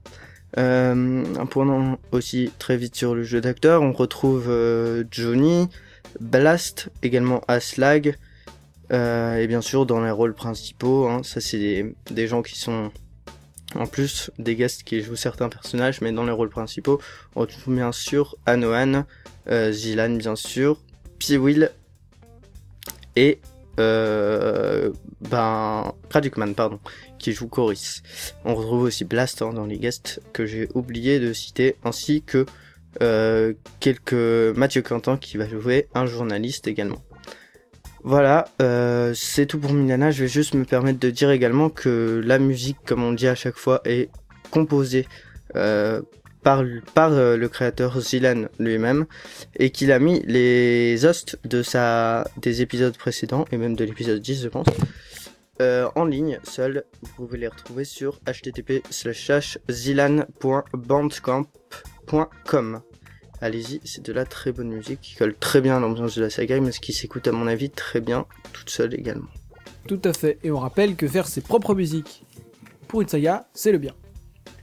Euh, 0.57 1.25
un 1.37 1.47
point 1.47 1.99
aussi 2.13 2.51
très 2.61 2.77
vite 2.77 2.95
sur 2.95 3.17
le 3.17 3.25
jeu 3.25 3.41
d'acteur, 3.41 3.83
on 3.83 3.93
retrouve 3.93 4.47
euh, 4.49 5.03
Johnny, 5.11 5.69
Blast, 6.21 6.91
également 7.03 7.43
Aslag, 7.49 8.17
euh, 8.93 9.37
et 9.37 9.47
bien 9.47 9.61
sûr 9.61 9.87
dans 9.87 10.05
les 10.05 10.11
rôles 10.11 10.35
principaux, 10.35 11.09
hein, 11.09 11.23
ça 11.23 11.41
c'est 11.41 11.95
des, 12.11 12.27
gens 12.27 12.43
qui 12.43 12.59
sont 12.59 12.91
en 13.75 13.87
plus 13.87 14.31
des 14.39 14.57
guests 14.57 14.83
qui 14.83 15.01
jouent 15.01 15.17
certains 15.17 15.49
personnages, 15.49 16.01
mais 16.01 16.13
dans 16.13 16.25
les 16.25 16.33
rôles 16.33 16.51
principaux, 16.51 17.01
on 17.35 17.41
retrouve 17.41 17.75
bien 17.75 17.93
sûr 17.93 18.37
Anohan, 18.47 19.05
euh, 19.49 19.73
Zilan 19.73 20.17
bien 20.17 20.37
sûr, 20.37 20.81
Piwil 21.19 21.71
et 23.17 23.41
euh, 23.81 24.93
ben 25.21 25.93
Kradukman 26.11 26.55
pardon 26.55 26.79
qui 27.19 27.33
joue 27.33 27.49
Coris. 27.49 28.03
On 28.45 28.55
retrouve 28.55 28.83
aussi 28.83 29.05
Blast 29.05 29.41
hein, 29.41 29.53
dans 29.53 29.65
les 29.65 29.79
guests 29.79 30.21
que 30.33 30.45
j'ai 30.45 30.69
oublié 30.75 31.19
de 31.21 31.33
citer 31.33 31.77
ainsi 31.83 32.23
que 32.23 32.45
quelques 33.81 34.57
Mathieu 34.57 34.83
Quentin 34.83 35.17
qui 35.17 35.37
va 35.37 35.49
jouer 35.49 35.89
un 35.95 36.07
journaliste 36.07 36.69
également. 36.69 37.03
Voilà, 38.07 38.45
euh, 38.61 39.15
c'est 39.15 39.47
tout 39.47 39.59
pour 39.59 39.73
Milana. 39.73 40.11
Je 40.11 40.25
vais 40.25 40.29
juste 40.29 40.53
me 40.53 40.67
permettre 40.67 40.99
de 40.99 41.09
dire 41.09 41.31
également 41.31 41.71
que 41.71 42.21
la 42.23 42.39
musique, 42.39 42.77
comme 42.85 43.03
on 43.03 43.13
dit 43.13 43.27
à 43.27 43.35
chaque 43.35 43.57
fois, 43.57 43.81
est 43.87 44.11
composée 44.51 45.07
euh, 45.57 46.03
par, 46.43 46.61
euh, 46.61 47.39
le 47.39 47.49
créateur 47.49 47.99
Zilan 47.99 48.49
lui-même 48.59 49.07
et 49.59 49.71
qu'il 49.71 49.91
a 49.91 49.99
mis 49.99 50.21
les 50.27 51.07
hosts 51.07 51.39
de 51.47 51.63
sa, 51.63 52.29
des 52.37 52.61
épisodes 52.61 52.95
précédents 52.99 53.47
et 53.51 53.57
même 53.57 53.75
de 53.75 53.85
l'épisode 53.85 54.21
10 54.21 54.43
je 54.43 54.49
pense 54.49 54.67
euh, 55.63 55.89
en 55.95 56.05
ligne 56.05 56.39
seul 56.43 56.85
vous 57.01 57.09
pouvez 57.17 57.39
les 57.39 57.49
retrouver 57.49 57.85
sur 57.85 58.21
http 58.27 58.83
zilan.bandcamp.com 59.71 61.47
allez-y 63.41 63.81
c'est 63.85 64.05
de 64.05 64.13
la 64.13 64.25
très 64.25 64.53
bonne 64.53 64.69
musique 64.69 65.01
qui 65.01 65.15
colle 65.15 65.35
très 65.39 65.61
bien 65.61 65.77
à 65.77 65.81
l'ambiance 65.81 66.17
de 66.17 66.23
la 66.23 66.31
saga 66.31 66.61
mais 66.61 66.73
ce 66.73 66.81
qui 66.81 66.93
s'écoute 66.93 67.29
à 67.29 67.33
mon 67.33 67.47
avis 67.47 67.71
très 67.71 68.01
bien 68.01 68.27
toute 68.53 68.71
seule 68.71 68.95
également 68.95 69.29
tout 69.87 70.01
à 70.05 70.13
fait 70.13 70.39
et 70.43 70.51
on 70.51 70.59
rappelle 70.59 70.97
que 70.97 71.09
faire 71.09 71.27
ses 71.27 71.41
propres 71.41 71.75
musiques 71.75 72.25
pour 72.89 73.03
une 73.03 73.09
saga 73.09 73.47
c'est 73.53 73.73
le 73.73 73.79
bien 73.79 73.93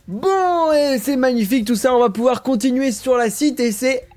Bon, 0.08 0.74
et 0.74 0.98
c'est 0.98 1.16
magnifique 1.16 1.66
tout 1.66 1.76
ça, 1.76 1.94
on 1.94 2.00
va 2.00 2.10
pouvoir 2.10 2.44
continuer 2.44 2.92
sur 2.92 3.16
la 3.16 3.30
site 3.30 3.60
et 3.60 3.72
c'est 3.72 4.08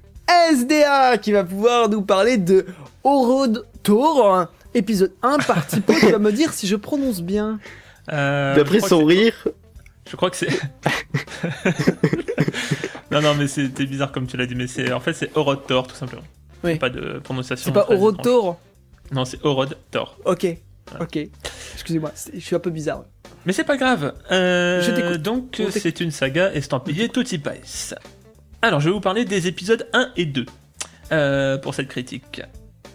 SDA 0.53 1.19
qui 1.19 1.31
va 1.31 1.45
pouvoir 1.45 1.89
nous 1.89 2.03
parler 2.03 2.39
de 2.39 2.67
Horod 3.05 3.67
Tour, 3.83 4.47
épisode 4.73 5.13
1, 5.23 5.39
partie 5.39 5.81
peu, 5.81 5.95
tu 6.01 6.11
vas 6.11 6.19
me 6.19 6.33
dire 6.33 6.53
si 6.53 6.67
je 6.67 6.75
prononce 6.75 7.21
bien. 7.21 7.61
Euh, 8.11 8.57
d'après 8.57 8.81
son 8.81 9.05
rire 9.05 9.47
je 10.11 10.17
crois 10.17 10.31
que 10.31 10.37
c'est. 10.37 10.49
non, 13.11 13.21
non, 13.21 13.35
mais 13.35 13.47
c'était 13.49 13.87
bizarre 13.87 14.13
comme 14.13 14.27
tu 14.27 14.37
l'as 14.37 14.47
dit, 14.47 14.55
mais 14.55 14.67
c'est 14.67 14.93
en 14.93 15.01
fait 15.01 15.13
c'est 15.13 15.37
Horod 15.37 15.67
Thor 15.67 15.87
tout 15.87 15.95
simplement. 15.95 16.23
Oui. 16.63 16.79
Pas 16.79 16.91
de 16.91 17.19
prononciation. 17.19 17.67
C'est 17.67 17.73
pas. 17.73 17.87
Tour 18.23 18.59
Non, 19.13 19.25
c'est 19.25 19.45
Horod 19.45 19.77
Thor. 19.91 20.19
Ok, 20.25 20.47
ok. 21.01 21.19
Excusez-moi, 21.75 22.13
je 22.33 22.39
suis 22.41 22.57
un 22.57 22.61
peu 22.61 22.71
bizarre. 22.71 23.05
Mais 23.45 23.53
c'est 23.53 23.65
pas 23.65 23.77
grave. 23.77 24.15
Euh, 24.31 24.81
Je 24.81 24.91
t'écoute. 24.91 25.21
Donc, 25.23 25.61
c'est 25.71 26.01
une 26.01 26.11
saga 26.11 26.53
estampillée 26.55 27.11
Tootsie 27.11 27.39
Pies. 27.39 27.93
Alors, 28.63 28.81
je 28.81 28.89
vais 28.89 28.95
vous 28.95 29.01
parler 29.01 29.27
des 29.27 29.47
épisodes 29.47 29.87
1 29.93 30.13
et 30.17 30.25
2 30.25 30.47
euh, 31.13 31.59
pour 31.59 31.75
cette 31.75 31.89
critique. 31.89 32.41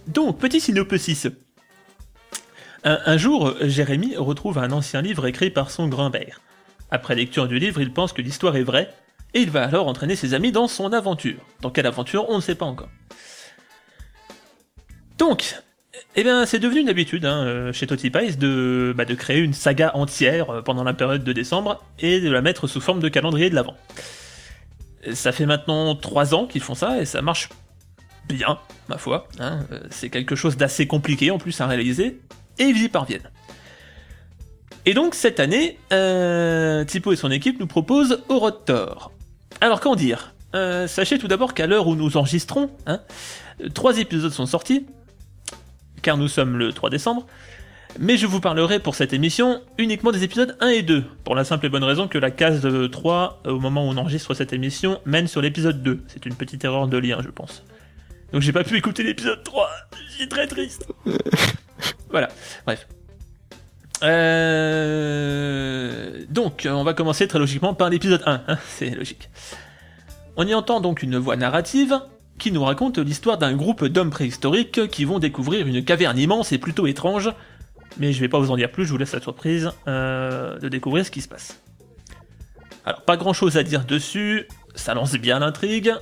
Donc, 0.08 0.40
petit 0.40 0.60
synopsis. 0.60 1.28
Un, 2.84 2.98
un 3.06 3.18
jour, 3.18 3.54
Jérémy 3.62 4.16
retrouve 4.18 4.58
un 4.58 4.72
ancien 4.72 5.04
livre 5.04 5.28
écrit 5.28 5.52
par 5.52 5.70
son 5.70 5.88
grand-père. 5.88 6.42
Après 6.90 7.14
lecture 7.14 7.48
du 7.48 7.60
livre, 7.60 7.80
il 7.82 7.94
pense 7.94 8.14
que 8.14 8.22
l'histoire 8.24 8.56
est 8.56 8.64
vraie, 8.64 8.90
et 9.34 9.42
il 9.42 9.50
va 9.50 9.64
alors 9.64 9.88
entraîner 9.88 10.16
ses 10.16 10.34
amis 10.34 10.52
dans 10.52 10.68
son 10.68 10.92
aventure. 10.94 11.40
Dans 11.62 11.70
quelle 11.70 11.86
aventure, 11.86 12.26
on 12.30 12.38
ne 12.38 12.42
sait 12.42 12.56
pas 12.56 12.66
encore. 12.66 12.90
Donc, 15.18 15.56
eh 16.16 16.24
bien, 16.24 16.46
c'est 16.46 16.60
devenu 16.60 16.82
une 16.82 16.90
habitude 16.90 17.26
hein, 17.26 17.44
euh, 17.46 17.74
chez 17.74 17.86
Tootsie 17.86 18.10
Pies 18.10 18.38
de, 18.38 18.94
bah, 18.96 19.06
de 19.06 19.14
créer 19.16 19.40
une 19.40 19.54
saga 19.54 19.92
entière 19.94 20.50
euh, 20.50 20.62
pendant 20.62 20.84
la 20.84 20.94
période 20.94 21.24
de 21.24 21.34
décembre 21.34 21.84
et 22.00 22.22
de 22.22 22.30
la 22.30 22.42
mettre 22.42 22.68
sous 22.68 22.82
forme 22.82 23.00
de 23.00 23.10
calendrier 23.10 23.50
de 23.50 23.56
l'Avent. 23.56 23.76
Ça 25.14 25.32
fait 25.32 25.46
maintenant 25.46 25.96
trois 25.96 26.34
ans 26.34 26.46
qu'ils 26.46 26.62
font 26.62 26.76
ça 26.76 27.02
et 27.02 27.06
ça 27.06 27.22
marche 27.22 27.50
bien, 28.28 28.60
ma 28.88 28.98
foi. 28.98 29.28
hein. 29.40 29.66
Euh, 29.72 29.80
C'est 29.90 30.10
quelque 30.10 30.36
chose 30.36 30.58
d'assez 30.58 30.88
compliqué 30.88 31.32
en 31.32 31.38
plus 31.38 31.60
à 31.62 31.68
réaliser 31.68 32.20
et 32.58 32.64
ils 32.64 32.82
y 32.84 32.90
parviennent. 32.90 33.30
Et 34.86 34.94
donc 34.94 35.16
cette 35.16 35.40
année, 35.40 35.78
euh, 35.94 36.86
et 36.86 37.16
son 37.16 37.32
équipe 37.32 37.60
nous 37.60 37.68
proposent 37.68 38.24
Orotor. 38.30 39.12
Alors 39.62 39.80
qu'en 39.80 39.96
dire? 39.96 40.34
Euh, 40.56 40.88
Sachez 40.88 41.18
tout 41.18 41.28
d'abord 41.28 41.54
qu'à 41.54 41.68
l'heure 41.68 41.88
où 41.88 41.96
nous 41.96 42.18
enregistrons, 42.18 42.72
hein, 42.88 43.02
trois 43.74 44.00
épisodes 44.00 44.32
sont 44.32 44.46
sortis, 44.46 44.86
car 46.02 46.18
nous 46.18 46.28
sommes 46.28 46.58
le 46.58 46.74
3 46.74 46.90
décembre, 46.90 47.28
mais 48.00 48.18
je 48.18 48.26
vous 48.26 48.40
parlerai 48.40 48.80
pour 48.80 48.96
cette 48.96 49.14
émission 49.14 49.62
uniquement 49.78 50.12
des 50.12 50.24
épisodes 50.24 50.56
1 50.60 50.70
et 50.70 50.82
2, 50.82 51.04
pour 51.24 51.36
la 51.36 51.44
simple 51.44 51.66
et 51.66 51.70
bonne 51.70 51.84
raison 51.84 52.08
que 52.08 52.18
la 52.18 52.32
case 52.32 52.62
de 52.62 52.88
3, 52.88 53.42
euh, 53.46 53.52
au 53.52 53.60
moment 53.60 53.88
où 53.88 53.92
on 53.92 53.98
enregistre 53.98 54.34
cette 54.34 54.54
émission, 54.54 55.02
mène 55.06 55.28
sur 55.28 55.42
l'épisode 55.42 55.84
2. 55.84 56.04
C'est 56.08 56.26
une 56.26 56.36
petite 56.36 56.64
erreur 56.64 56.88
de 56.88 56.98
lien, 56.98 57.20
je 57.22 57.30
pense. 57.30 57.64
Donc 58.32 58.42
j'ai 58.42 58.54
pas 58.54 58.64
pu 58.64 58.78
écouter 58.78 59.04
l'épisode 59.04 59.44
3, 59.44 59.70
je 60.08 60.14
suis 60.14 60.30
très 60.30 60.48
triste. 60.48 60.88
voilà, 62.10 62.30
bref. 62.66 62.88
Euh... 64.04 65.90
Donc, 66.30 66.68
on 66.70 66.84
va 66.84 66.94
commencer 66.94 67.28
très 67.28 67.40
logiquement 67.40 67.74
par 67.74 67.90
l'épisode 67.90 68.22
1, 68.26 68.44
hein, 68.48 68.58
c'est 68.68 68.92
logique. 68.92 69.30
On 70.38 70.48
y 70.48 70.54
entend 70.54 70.80
donc 70.80 71.04
une 71.04 71.18
voix 71.18 71.36
narrative 71.36 72.00
qui 72.38 72.52
nous 72.52 72.64
raconte 72.64 72.98
l'histoire 72.98 73.38
d'un 73.38 73.54
groupe 73.56 73.86
d'hommes 73.86 74.10
préhistoriques 74.12 74.88
qui 74.90 75.04
vont 75.06 75.20
découvrir 75.20 75.68
une 75.68 75.84
caverne 75.84 76.18
immense 76.18 76.52
et 76.54 76.58
plutôt 76.58 76.88
étrange, 76.88 77.32
mais 77.98 78.14
je 78.14 78.20
vais 78.22 78.30
pas 78.30 78.40
vous 78.40 78.52
en 78.52 78.56
dire 78.56 78.72
plus, 78.72 78.86
je 78.86 78.92
vous 78.92 78.98
laisse 78.98 79.14
la 79.14 79.22
surprise 79.22 79.72
euh, 79.88 80.58
de 80.60 80.70
découvrir 80.70 81.06
ce 81.06 81.12
qui 81.12 81.22
se 81.22 81.28
passe. 81.28 81.62
Alors, 82.86 83.02
pas 83.02 83.18
grand 83.18 83.34
chose 83.34 83.58
à 83.58 83.64
dire 83.64 83.84
dessus, 83.84 84.48
ça 84.76 84.94
lance 84.94 85.14
bien 85.14 85.40
l'intrigue, 85.40 85.94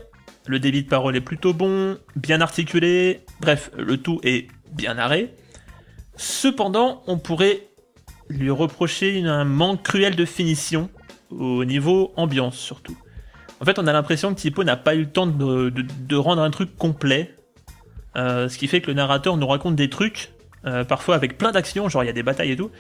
le 0.46 0.60
débit 0.60 0.84
de 0.84 0.88
parole 0.88 1.16
est 1.16 1.22
plutôt 1.22 1.54
bon, 1.54 1.98
bien 2.16 2.40
articulé, 2.40 3.22
bref, 3.42 3.72
le 3.78 3.98
tout 3.98 4.20
est 4.24 4.48
bien 4.72 4.94
narré. 4.94 5.34
Cependant, 6.16 7.04
on 7.08 7.18
pourrait 7.18 7.67
lui 8.30 8.50
reprocher 8.50 9.24
un 9.24 9.46
manque 9.46 9.84
cruel 9.84 10.16
de 10.16 10.26
finition, 10.26 10.90
au 11.30 11.66
niveau 11.66 12.14
ambiance 12.16 12.58
surtout. 12.58 12.98
En 13.60 13.66
fait, 13.66 13.80
on 13.80 13.88
a 13.88 13.94
l'impression 13.94 14.34
que 14.34 14.40
Tipo 14.40 14.64
n'a 14.64 14.78
pas 14.78 14.96
eu 14.96 15.02
le 15.02 15.10
temps 15.10 15.28
de, 15.28 15.70
de- 15.70 15.82
de 16.08 16.16
rendre 16.16 16.42
un 16.42 16.52
truc 16.52 16.76
complet, 16.78 17.34
euh, 18.16 18.50
ce 18.50 18.58
qui 18.58 18.68
fait 18.68 18.82
que 18.82 18.88
le 18.88 18.94
narrateur 18.94 19.36
nous 19.38 19.48
raconte 19.48 19.76
des 19.76 19.90
trucs, 19.90 20.32
euh, 20.66 20.84
parfois 20.84 21.16
avec 21.16 21.38
plein 21.38 21.52
d'actions, 21.52 21.90
genre 21.90 22.04
il 22.04 22.08
y 22.08 22.10
a 22.10 22.14
des 22.14 22.24
batailles 22.24 22.52
et 22.52 22.56
tout, 22.56 22.72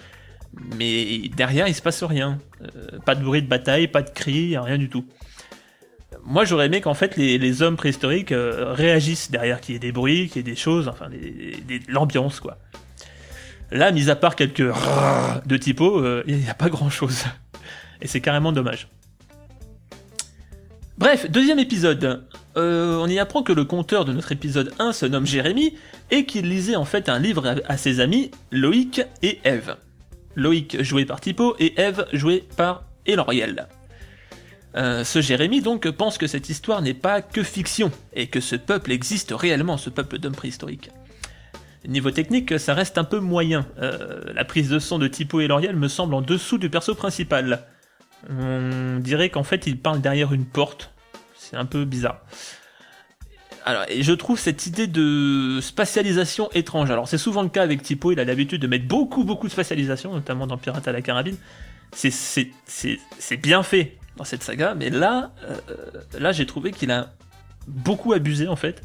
mais 0.77 1.29
derrière 1.35 1.67
il 1.67 1.73
se 1.75 1.81
passe 1.81 2.03
rien. 2.03 2.37
Euh, 2.61 2.99
pas 3.05 3.15
de 3.15 3.23
bruit 3.23 3.41
de 3.41 3.47
bataille, 3.47 3.87
pas 3.87 4.01
de 4.01 4.09
cris, 4.09 4.57
rien 4.57 4.77
du 4.77 4.89
tout. 4.89 5.05
Moi 6.23 6.45
j'aurais 6.45 6.65
aimé 6.67 6.81
qu'en 6.81 6.93
fait 6.93 7.15
les, 7.17 7.37
les 7.37 7.61
hommes 7.61 7.75
préhistoriques 7.77 8.33
réagissent 8.33 9.31
derrière, 9.31 9.61
qu'il 9.61 9.73
y 9.73 9.75
ait 9.77 9.79
des 9.79 9.91
bruits, 9.91 10.27
qu'il 10.27 10.37
y 10.37 10.39
ait 10.39 10.51
des 10.51 10.55
choses, 10.57 10.87
enfin 10.87 11.09
l'ambiance 11.87 12.39
quoi. 12.39 12.57
Là, 13.71 13.91
mis 13.91 14.09
à 14.09 14.15
part 14.15 14.35
quelques 14.35 14.63
de 15.45 15.57
typo, 15.57 15.99
euh, 15.99 16.23
il 16.27 16.37
n'y 16.37 16.49
a 16.49 16.53
pas 16.53 16.69
grand 16.69 16.89
chose. 16.89 17.25
Et 18.01 18.07
c'est 18.07 18.21
carrément 18.21 18.51
dommage. 18.51 18.87
Bref, 20.97 21.29
deuxième 21.29 21.59
épisode. 21.59 22.23
Euh, 22.55 22.97
on 22.97 23.07
y 23.07 23.19
apprend 23.19 23.43
que 23.43 23.53
le 23.53 23.65
conteur 23.65 24.03
de 24.03 24.13
notre 24.13 24.31
épisode 24.31 24.73
1 24.79 24.93
se 24.93 25.05
nomme 25.05 25.27
Jérémy 25.27 25.75
et 26.09 26.25
qu'il 26.25 26.49
lisait 26.49 26.75
en 26.75 26.85
fait 26.85 27.07
un 27.07 27.19
livre 27.19 27.55
à, 27.67 27.77
ses 27.77 27.99
amis 27.99 28.31
Loïc 28.51 29.01
et 29.21 29.39
Eve. 29.43 29.75
Loïc 30.35 30.81
joué 30.81 31.05
par 31.05 31.21
Tipo 31.21 31.55
et 31.59 31.79
Eve 31.79 32.07
joué 32.13 32.47
par 32.55 32.83
Eloriel. 33.05 33.67
Euh, 34.75 35.03
ce 35.03 35.21
Jérémy 35.21 35.61
donc 35.61 35.89
pense 35.91 36.17
que 36.17 36.25
cette 36.25 36.49
histoire 36.49 36.81
n'est 36.81 36.95
pas 36.95 37.21
que 37.21 37.43
fiction 37.43 37.91
et 38.13 38.27
que 38.27 38.39
ce 38.39 38.55
peuple 38.55 38.91
existe 38.91 39.33
réellement, 39.37 39.77
ce 39.77 39.89
peuple 39.89 40.17
d'hommes 40.17 40.35
préhistoriques. 40.35 40.89
Niveau 41.85 42.11
technique, 42.11 42.59
ça 42.59 42.73
reste 42.73 42.97
un 42.97 43.03
peu 43.03 43.19
moyen. 43.19 43.65
Euh, 43.79 44.33
la 44.33 44.45
prise 44.45 44.69
de 44.69 44.79
son 44.79 44.99
de 44.99 45.07
Tipo 45.07 45.39
et 45.39 45.47
L'Oréal 45.47 45.75
me 45.75 45.87
semble 45.87 46.13
en 46.15 46.21
dessous 46.21 46.57
du 46.57 46.69
perso 46.69 46.95
principal. 46.95 47.65
On 48.29 48.99
dirait 48.99 49.29
qu'en 49.29 49.43
fait 49.43 49.67
il 49.67 49.79
parle 49.79 50.01
derrière 50.01 50.33
une 50.33 50.45
porte. 50.45 50.93
C'est 51.37 51.55
un 51.55 51.65
peu 51.65 51.85
bizarre. 51.85 52.21
Alors, 53.67 53.83
et 53.89 54.01
je 54.01 54.13
trouve 54.13 54.39
cette 54.39 54.65
idée 54.65 54.87
de 54.87 55.59
spatialisation 55.61 56.49
étrange. 56.53 56.89
Alors, 56.89 57.09
c'est 57.09 57.17
souvent 57.17 57.43
le 57.43 57.49
cas 57.49 57.63
avec 57.63 57.83
Tipo, 57.83 58.13
il 58.13 58.19
a 58.21 58.23
l'habitude 58.23 58.61
de 58.61 58.67
mettre 58.67 58.87
beaucoup, 58.87 59.25
beaucoup 59.25 59.47
de 59.47 59.51
spatialisation, 59.51 60.13
notamment 60.13 60.47
dans 60.47 60.57
Pirate 60.57 60.87
à 60.87 60.93
la 60.93 61.01
carabine. 61.01 61.35
C'est 61.93 63.41
bien 63.41 63.63
fait 63.63 63.97
dans 64.15 64.23
cette 64.23 64.41
saga, 64.41 64.73
mais 64.73 64.89
là, 64.89 65.33
euh, 65.43 65.57
là, 66.17 66.31
j'ai 66.31 66.45
trouvé 66.45 66.71
qu'il 66.71 66.91
a 66.91 67.13
beaucoup 67.67 68.13
abusé 68.13 68.47
en 68.47 68.55
fait. 68.55 68.81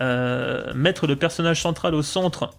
Euh, 0.00 0.72
mettre 0.74 1.06
le 1.06 1.16
personnage 1.16 1.62
central 1.62 1.94
au 1.94 2.02
centre 2.02 2.50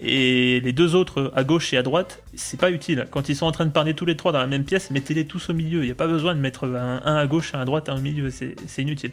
et 0.00 0.60
les 0.60 0.72
deux 0.72 0.94
autres 0.94 1.32
à 1.36 1.44
gauche 1.44 1.72
et 1.72 1.76
à 1.76 1.82
droite, 1.82 2.22
c'est 2.34 2.58
pas 2.58 2.70
utile. 2.70 3.06
Quand 3.10 3.28
ils 3.28 3.36
sont 3.36 3.46
en 3.46 3.52
train 3.52 3.66
de 3.66 3.70
parler 3.70 3.94
tous 3.94 4.06
les 4.06 4.16
trois 4.16 4.32
dans 4.32 4.40
la 4.40 4.46
même 4.46 4.64
pièce, 4.64 4.90
mettez-les 4.90 5.26
tous 5.26 5.50
au 5.50 5.54
milieu. 5.54 5.82
Il 5.82 5.86
n'y 5.86 5.92
a 5.92 5.94
pas 5.94 6.08
besoin 6.08 6.34
de 6.34 6.40
mettre 6.40 6.66
un, 6.66 7.16
à 7.16 7.26
gauche, 7.26 7.54
un 7.54 7.60
à 7.60 7.64
droite, 7.64 7.88
un 7.88 7.96
au 7.96 8.00
milieu. 8.00 8.30
C'est 8.30 8.82
inutile. 8.82 9.12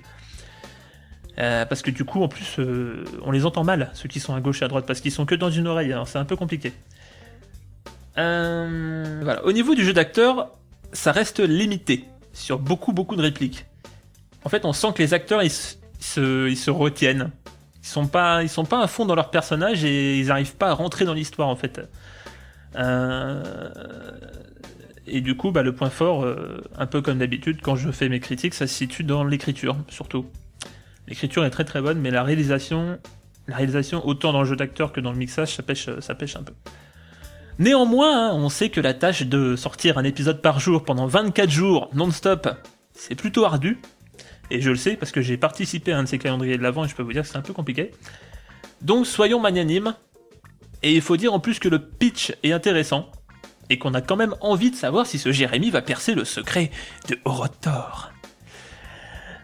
Euh, 1.37 1.65
parce 1.65 1.81
que 1.81 1.91
du 1.91 2.05
coup, 2.05 2.23
en 2.23 2.27
plus, 2.27 2.55
euh, 2.59 3.05
on 3.21 3.31
les 3.31 3.45
entend 3.45 3.63
mal, 3.63 3.91
ceux 3.93 4.09
qui 4.09 4.19
sont 4.19 4.33
à 4.33 4.41
gauche 4.41 4.61
et 4.61 4.65
à 4.65 4.67
droite, 4.67 4.85
parce 4.85 4.99
qu'ils 4.99 5.11
sont 5.11 5.25
que 5.25 5.35
dans 5.35 5.51
une 5.51 5.67
oreille, 5.67 5.93
alors 5.93 6.07
c'est 6.07 6.17
un 6.17 6.25
peu 6.25 6.35
compliqué. 6.35 6.73
Voilà. 8.15 9.45
Au 9.45 9.53
niveau 9.53 9.75
du 9.75 9.85
jeu 9.85 9.93
d'acteur, 9.93 10.49
ça 10.91 11.13
reste 11.13 11.39
limité 11.39 12.03
sur 12.33 12.59
beaucoup, 12.59 12.91
beaucoup 12.91 13.15
de 13.15 13.21
répliques. 13.21 13.65
En 14.43 14.49
fait, 14.49 14.65
on 14.65 14.73
sent 14.73 14.87
que 14.95 15.01
les 15.01 15.13
acteurs, 15.13 15.43
ils 15.43 15.51
ils 15.99 16.57
se 16.57 16.69
retiennent. 16.69 17.31
Ils 17.81 17.87
sont 17.87 18.07
pas, 18.07 18.43
ils 18.43 18.49
sont 18.49 18.65
pas 18.65 18.83
à 18.83 18.87
fond 18.87 19.05
dans 19.05 19.15
leur 19.15 19.31
personnage 19.31 19.83
et 19.83 20.19
ils 20.19 20.31
arrivent 20.31 20.55
pas 20.55 20.69
à 20.69 20.73
rentrer 20.73 21.05
dans 21.05 21.13
l'histoire 21.13 21.47
en 21.47 21.55
fait. 21.55 21.81
Euh, 22.75 23.43
et 25.07 25.21
du 25.21 25.35
coup, 25.35 25.51
bah, 25.51 25.63
le 25.63 25.73
point 25.73 25.89
fort, 25.89 26.23
euh, 26.23 26.61
un 26.77 26.85
peu 26.85 27.01
comme 27.01 27.17
d'habitude, 27.17 27.61
quand 27.61 27.75
je 27.75 27.91
fais 27.91 28.09
mes 28.09 28.19
critiques, 28.19 28.53
ça 28.53 28.67
se 28.67 28.73
situe 28.73 29.03
dans 29.03 29.23
l'écriture 29.23 29.77
surtout. 29.87 30.25
L'écriture 31.07 31.45
est 31.45 31.49
très 31.49 31.65
très 31.65 31.81
bonne, 31.81 31.99
mais 31.99 32.11
la 32.11 32.23
réalisation, 32.23 32.99
la 33.47 33.55
réalisation 33.55 34.05
autant 34.05 34.33
dans 34.33 34.41
le 34.41 34.45
jeu 34.45 34.55
d'acteur 34.55 34.91
que 34.91 34.99
dans 34.99 35.11
le 35.11 35.17
mixage, 35.17 35.55
ça 35.55 35.63
pêche, 35.63 35.89
ça 35.99 36.13
un 36.13 36.43
peu. 36.43 36.53
Néanmoins, 37.57 38.29
hein, 38.29 38.33
on 38.35 38.49
sait 38.49 38.69
que 38.69 38.79
la 38.79 38.93
tâche 38.93 39.23
de 39.23 39.55
sortir 39.55 39.97
un 39.97 40.03
épisode 40.03 40.41
par 40.41 40.59
jour 40.59 40.85
pendant 40.85 41.07
24 41.07 41.49
jours 41.49 41.89
non-stop, 41.93 42.47
c'est 42.93 43.15
plutôt 43.15 43.43
ardu. 43.43 43.79
Et 44.51 44.61
je 44.61 44.69
le 44.69 44.75
sais 44.75 44.95
parce 44.95 45.11
que 45.11 45.21
j'ai 45.21 45.37
participé 45.37 45.91
à 45.91 45.99
un 45.99 46.03
de 46.03 46.07
ces 46.07 46.17
calendriers 46.17 46.57
de 46.57 46.63
l'avant 46.63 46.85
et 46.85 46.87
je 46.87 46.95
peux 46.95 47.03
vous 47.03 47.13
dire 47.13 47.23
que 47.23 47.27
c'est 47.27 47.37
un 47.37 47.41
peu 47.41 47.53
compliqué. 47.53 47.91
Donc 48.81 49.05
soyons 49.05 49.39
magnanimes. 49.39 49.95
Et 50.81 50.93
il 50.93 51.01
faut 51.01 51.17
dire 51.17 51.33
en 51.33 51.39
plus 51.39 51.59
que 51.59 51.67
le 51.67 51.79
pitch 51.79 52.33
est 52.41 52.53
intéressant 52.53 53.11
et 53.69 53.77
qu'on 53.77 53.93
a 53.93 54.01
quand 54.01 54.15
même 54.15 54.33
envie 54.41 54.71
de 54.71 54.75
savoir 54.75 55.05
si 55.05 55.19
ce 55.19 55.31
Jérémy 55.31 55.69
va 55.69 55.81
percer 55.81 56.15
le 56.15 56.25
secret 56.25 56.71
de 57.07 57.19
Orotor. 57.25 58.11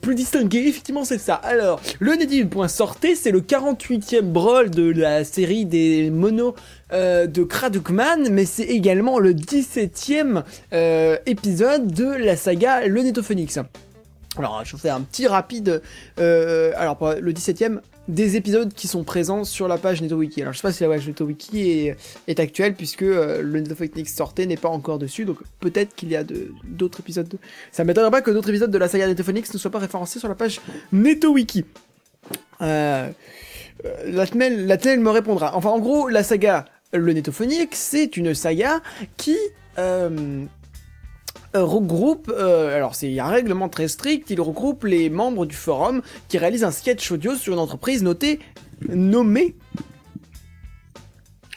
plus 0.00 0.14
distingué, 0.14 0.68
effectivement 0.68 1.04
c'est 1.04 1.18
ça. 1.18 1.34
Alors, 1.34 1.80
le 1.98 2.14
Native 2.14 2.48
sortez, 2.68 3.16
c'est 3.16 3.32
le 3.32 3.40
48e 3.40 4.20
brawl 4.20 4.70
de 4.70 4.90
la 4.92 5.24
série 5.24 5.66
des 5.66 6.10
monos 6.10 6.54
euh, 6.92 7.26
de 7.26 7.42
Kradukman, 7.42 8.30
mais 8.30 8.44
c'est 8.44 8.64
également 8.64 9.18
le 9.18 9.34
17e 9.34 10.44
euh, 10.72 11.16
épisode 11.26 11.92
de 11.92 12.04
la 12.04 12.36
saga 12.36 12.86
Le 12.86 13.02
Netophonix. 13.02 13.58
Alors, 14.38 14.62
je 14.64 14.72
vous 14.72 14.78
fais 14.78 14.90
un 14.90 15.00
petit 15.00 15.26
rapide. 15.26 15.82
euh, 16.20 16.72
alors, 16.76 16.96
pour 16.96 17.12
le 17.20 17.32
17e, 17.32 17.80
des 18.10 18.36
épisodes 18.36 18.72
qui 18.74 18.88
sont 18.88 19.04
présents 19.04 19.44
sur 19.44 19.68
la 19.68 19.78
page 19.78 20.02
NetoWiki. 20.02 20.42
Alors, 20.42 20.52
je 20.52 20.58
sais 20.58 20.62
pas 20.62 20.72
si 20.72 20.82
la 20.82 20.88
page 20.88 21.08
NetoWiki 21.08 21.92
est, 22.26 22.40
actuelle, 22.40 22.74
puisque 22.74 23.02
euh, 23.02 23.40
le 23.42 23.60
Netophonix 23.60 24.12
sortait 24.12 24.46
n'est 24.46 24.56
pas 24.56 24.68
encore 24.68 24.98
dessus, 24.98 25.24
donc 25.24 25.38
peut-être 25.60 25.94
qu'il 25.94 26.10
y 26.10 26.16
a 26.16 26.24
d'autres 26.64 27.00
épisodes. 27.00 27.28
De... 27.28 27.38
Ça 27.72 27.84
m'étonnerait 27.84 28.10
pas 28.10 28.22
que 28.22 28.30
d'autres 28.30 28.48
épisodes 28.48 28.70
de 28.70 28.78
la 28.78 28.88
saga 28.88 29.06
Netophonix 29.06 29.52
ne 29.52 29.58
soient 29.58 29.70
pas 29.70 29.78
référencés 29.78 30.18
sur 30.18 30.28
la 30.28 30.34
page 30.34 30.60
NetoWiki. 30.92 31.64
Euh, 32.60 33.10
euh, 33.84 34.10
la 34.10 34.26
Tmel 34.26 35.00
me 35.00 35.10
répondra. 35.10 35.56
Enfin, 35.56 35.70
en 35.70 35.78
gros, 35.78 36.08
la 36.08 36.22
saga 36.22 36.66
Le 36.92 37.12
Netophonix, 37.12 37.68
c'est 37.72 38.16
une 38.16 38.34
saga 38.34 38.80
qui 39.16 39.36
regroupe, 41.54 42.32
euh, 42.34 42.76
alors 42.76 42.94
c'est 42.94 43.18
un 43.18 43.28
règlement 43.28 43.68
très 43.68 43.88
strict, 43.88 44.30
il 44.30 44.40
regroupe 44.40 44.84
les 44.84 45.10
membres 45.10 45.46
du 45.46 45.56
forum 45.56 46.02
qui 46.28 46.38
réalisent 46.38 46.64
un 46.64 46.70
sketch 46.70 47.10
audio 47.10 47.34
sur 47.34 47.54
une 47.54 47.58
entreprise 47.58 48.02
notée, 48.02 48.38
nommée, 48.88 49.56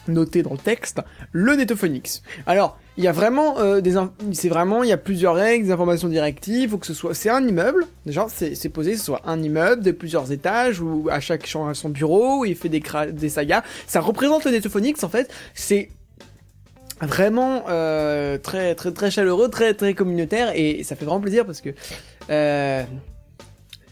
notée 0.08 0.42
dans 0.42 0.52
le 0.52 0.58
texte, 0.58 1.00
le 1.32 1.54
Netophonix. 1.56 2.22
Alors, 2.46 2.78
il 2.96 3.04
y 3.04 3.08
a 3.08 3.12
vraiment 3.12 3.58
euh, 3.58 3.80
des, 3.80 3.94
c'est 4.32 4.48
vraiment, 4.48 4.82
il 4.82 4.88
y 4.88 4.92
a 4.92 4.96
plusieurs 4.96 5.34
règles, 5.34 5.66
des 5.66 5.72
informations 5.72 6.08
directives, 6.08 6.70
faut 6.70 6.78
que 6.78 6.86
ce 6.86 6.94
soit, 6.94 7.14
c'est 7.14 7.30
un 7.30 7.46
immeuble, 7.46 7.86
déjà 8.06 8.26
c'est 8.28 8.68
posé, 8.68 8.96
ce 8.96 9.04
soit 9.04 9.22
un 9.24 9.42
immeuble 9.42 9.82
de 9.82 9.90
plusieurs 9.90 10.30
étages 10.30 10.80
où 10.80 11.08
à 11.10 11.20
chaque 11.20 11.46
chambre 11.46 11.68
a 11.68 11.74
son 11.74 11.88
bureau, 11.88 12.40
où 12.40 12.44
il 12.44 12.54
fait 12.54 12.68
des, 12.68 12.82
des 13.12 13.28
sagas. 13.28 13.62
Ça 13.86 14.00
représente 14.00 14.44
le 14.44 14.52
Netophonix 14.52 15.02
en 15.02 15.08
fait, 15.08 15.30
c'est 15.54 15.90
vraiment 17.00 17.64
euh, 17.68 18.38
très 18.38 18.74
très 18.74 18.92
très 18.92 19.10
chaleureux, 19.10 19.48
très 19.48 19.74
très 19.74 19.94
communautaire 19.94 20.52
et 20.54 20.82
ça 20.84 20.96
fait 20.96 21.04
vraiment 21.04 21.20
plaisir 21.20 21.44
parce 21.44 21.60
que 21.60 21.70
euh, 22.30 22.82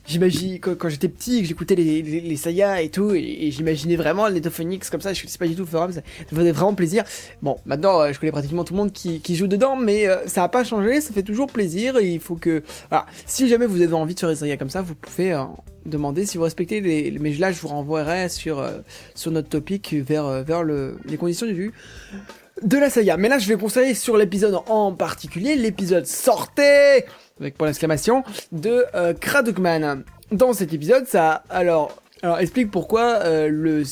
j'imagine 0.07 0.59
quand, 0.61 0.77
quand 0.77 0.89
j'étais 0.89 1.09
petit 1.09 1.39
et 1.39 1.43
que 1.43 1.49
j'écoutais 1.49 1.75
les, 1.75 2.03
les, 2.03 2.21
les 2.21 2.37
sagas 2.37 2.81
et 2.81 2.89
tout 2.91 3.13
et, 3.15 3.51
j'imaginais 3.51 3.97
vraiment 3.97 4.27
le 4.29 4.35
Netophonix 4.35 4.89
comme 4.91 5.01
ça, 5.01 5.13
je 5.13 5.27
sais 5.27 5.39
pas 5.39 5.47
du 5.47 5.55
tout 5.55 5.67
forum, 5.67 5.93
ça, 5.93 6.01
ça 6.29 6.37
faisait 6.37 6.53
vraiment 6.53 6.75
plaisir. 6.75 7.05
Bon, 7.43 7.57
maintenant 7.67 8.01
euh, 8.01 8.13
je 8.13 8.19
connais 8.21 8.33
pratiquement 8.33 8.65
tout 8.65 8.75
le 8.75 8.79
monde 8.79 8.93
qui, 8.93 9.21
qui 9.21 9.37
joue 9.37 9.47
dedans, 9.47 9.77
mais 9.77 10.09
euh, 10.09 10.27
ça 10.27 10.45
a 10.45 10.49
pas 10.49 10.65
changé, 10.65 11.01
ça 11.01 11.13
fait 11.13 11.23
toujours 11.23 11.49
plaisir 11.49 11.99
et 11.99 12.09
il 12.09 12.21
faut 12.21 12.37
que 12.37 12.63
voilà, 12.89 13.07
si 13.27 13.49
jamais 13.49 13.67
vous 13.67 13.81
avez 13.81 13.95
envie 13.95 14.15
de 14.15 14.21
faire 14.21 14.29
des 14.29 14.37
sagas 14.37 14.57
comme 14.57 14.71
ça, 14.71 14.83
vous 14.83 14.95
pouvez 14.95 15.33
euh, 15.33 15.43
demander. 15.87 16.25
Si 16.27 16.37
vous 16.37 16.45
respectez 16.45 16.81
les, 16.81 17.11
les- 17.11 17.19
mais 17.19 17.33
là 17.35 17.53
je 17.53 17.61
vous 17.61 17.69
renvoierai 17.69 18.29
sur 18.29 18.61
euh, 18.61 18.79
sur 19.15 19.31
notre 19.33 19.49
topic 19.49 19.93
vers 19.95 20.43
vers 20.45 20.63
le, 20.63 20.97
les 21.05 21.17
conditions 21.17 21.47
du 21.47 21.57
jeu 21.57 21.73
de 22.63 22.79
la 22.79 22.91
saga. 22.91 23.17
Mais 23.17 23.29
là, 23.29 23.39
je 23.39 23.49
vais 23.49 23.57
conseiller 23.57 23.95
sur 23.95 24.17
l'épisode 24.17 24.59
en 24.69 24.93
particulier, 24.93 25.57
l'épisode 25.57 26.07
sortez 26.07 27.05
avec 27.41 27.57
point 27.57 27.67
d'exclamation 27.67 28.23
de 28.53 28.85
euh, 28.95 29.15
Kradukman. 29.15 30.05
Dans 30.31 30.53
cet 30.53 30.73
épisode, 30.73 31.07
ça 31.07 31.43
alors 31.51 31.97
alors 32.23 32.39
explique 32.39 32.71
pourquoi 32.71 33.19
euh, 33.25 33.49
le, 33.49 33.83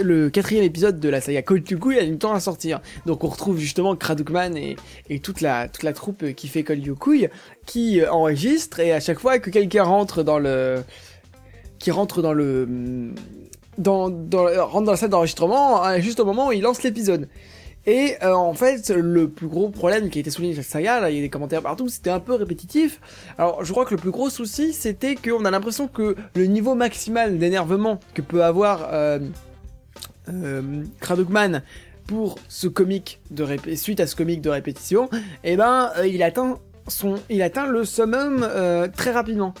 le 0.00 0.30
quatrième 0.30 0.62
épisode 0.62 1.00
de 1.00 1.08
la 1.08 1.20
saga 1.20 1.42
Call 1.42 1.62
to 1.64 1.76
Kui 1.76 1.98
a 1.98 2.04
du 2.04 2.16
temps 2.16 2.32
à 2.32 2.38
sortir. 2.38 2.80
Donc 3.04 3.24
on 3.24 3.28
retrouve 3.28 3.58
justement 3.58 3.96
Kradukman 3.96 4.56
et, 4.56 4.76
et 5.10 5.18
toute 5.18 5.40
la 5.40 5.68
toute 5.68 5.82
la 5.82 5.92
troupe 5.92 6.32
qui 6.34 6.46
fait 6.46 6.62
Kui 6.62 7.26
qui 7.66 8.00
euh, 8.00 8.12
enregistre 8.12 8.78
et 8.78 8.92
à 8.92 9.00
chaque 9.00 9.18
fois 9.18 9.40
que 9.40 9.50
quelqu'un 9.50 9.82
rentre 9.82 10.22
dans 10.22 10.38
le 10.38 10.84
qui 11.80 11.90
rentre 11.90 12.22
dans 12.22 12.32
le 12.32 13.12
dans, 13.76 14.08
dans 14.08 14.44
rentre 14.68 14.84
dans 14.84 14.92
la 14.92 14.96
salle 14.96 15.10
d'enregistrement 15.10 15.98
juste 15.98 16.20
au 16.20 16.24
moment 16.24 16.48
où 16.48 16.52
il 16.52 16.62
lance 16.62 16.84
l'épisode. 16.84 17.28
Et 17.86 18.16
euh, 18.22 18.32
en 18.32 18.54
fait, 18.54 18.88
le 18.88 19.28
plus 19.28 19.46
gros 19.46 19.68
problème 19.68 20.08
qui 20.08 20.18
a 20.18 20.20
été 20.20 20.30
souligné 20.30 20.54
dans 20.54 20.62
cette 20.62 20.70
saga, 20.70 21.10
il 21.10 21.16
y 21.16 21.18
a 21.18 21.22
des 21.22 21.28
commentaires 21.28 21.60
partout, 21.60 21.88
c'était 21.88 22.10
un 22.10 22.20
peu 22.20 22.32
répétitif. 22.34 22.98
Alors, 23.36 23.62
je 23.62 23.70
crois 23.72 23.84
que 23.84 23.94
le 23.94 24.00
plus 24.00 24.10
gros 24.10 24.30
souci, 24.30 24.72
c'était 24.72 25.16
qu'on 25.16 25.44
a 25.44 25.50
l'impression 25.50 25.86
que 25.86 26.16
le 26.34 26.46
niveau 26.46 26.74
maximal 26.74 27.38
d'énervement 27.38 28.00
que 28.14 28.22
peut 28.22 28.42
avoir 28.42 28.88
euh, 28.92 29.18
euh, 30.30 30.82
Kradukman 31.00 31.62
pour 32.06 32.38
ce 32.48 32.68
comique 32.68 33.20
de 33.30 33.44
répé- 33.44 33.76
suite 33.76 34.00
à 34.00 34.06
ce 34.06 34.16
comique 34.16 34.40
de 34.40 34.50
répétition, 34.50 35.10
eh 35.42 35.56
ben, 35.56 35.90
euh, 35.98 36.06
il 36.06 36.22
atteint 36.22 36.58
son, 36.88 37.16
il 37.28 37.42
atteint 37.42 37.66
le 37.66 37.84
summum 37.84 38.48
très 38.96 39.10
rapidement. 39.10 39.52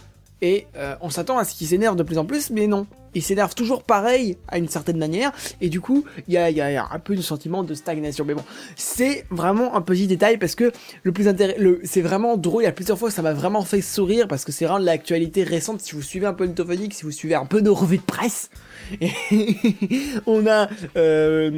Et 0.42 0.66
on 1.00 1.08
s'attend 1.08 1.38
à 1.38 1.44
ce 1.44 1.54
qu'il 1.54 1.66
s'énerve 1.66 1.96
de 1.96 2.02
plus 2.02 2.18
en 2.18 2.26
plus, 2.26 2.50
mais 2.50 2.66
non. 2.66 2.86
Il 3.14 3.22
s'énerve 3.22 3.54
toujours 3.54 3.82
pareil, 3.82 4.36
à 4.48 4.58
une 4.58 4.68
certaine 4.68 4.98
manière, 4.98 5.32
et 5.60 5.68
du 5.68 5.80
coup, 5.80 6.04
il 6.28 6.34
y 6.34 6.38
a, 6.38 6.86
un 6.90 6.98
peu 6.98 7.16
de 7.16 7.22
sentiment 7.22 7.62
de 7.62 7.74
stagnation. 7.74 8.24
Mais 8.24 8.34
bon, 8.34 8.44
c'est 8.76 9.24
vraiment 9.30 9.74
un 9.76 9.80
petit 9.80 10.06
détail 10.06 10.38
parce 10.38 10.54
que 10.54 10.72
le 11.02 11.12
plus 11.12 11.28
intéressant, 11.28 11.58
c'est 11.84 12.02
vraiment 12.02 12.36
drôle. 12.36 12.62
Il 12.62 12.66
y 12.66 12.68
a 12.68 12.72
plusieurs 12.72 12.98
fois 12.98 13.08
que 13.08 13.14
ça 13.14 13.22
m'a 13.22 13.32
vraiment 13.32 13.62
fait 13.62 13.80
sourire 13.80 14.28
parce 14.28 14.44
que 14.44 14.52
c'est 14.52 14.64
vraiment 14.64 14.80
de 14.80 14.86
l'actualité 14.86 15.42
récente. 15.42 15.80
Si 15.80 15.94
vous 15.94 16.02
suivez 16.02 16.26
un 16.26 16.34
peu 16.34 16.46
Netophonique, 16.46 16.94
si 16.94 17.04
vous 17.04 17.10
suivez 17.10 17.34
un 17.34 17.46
peu 17.46 17.60
nos 17.60 17.74
revues 17.74 17.98
de 17.98 18.02
presse, 18.02 18.50
on 20.26 20.46
a 20.46 20.68
euh, 20.96 21.50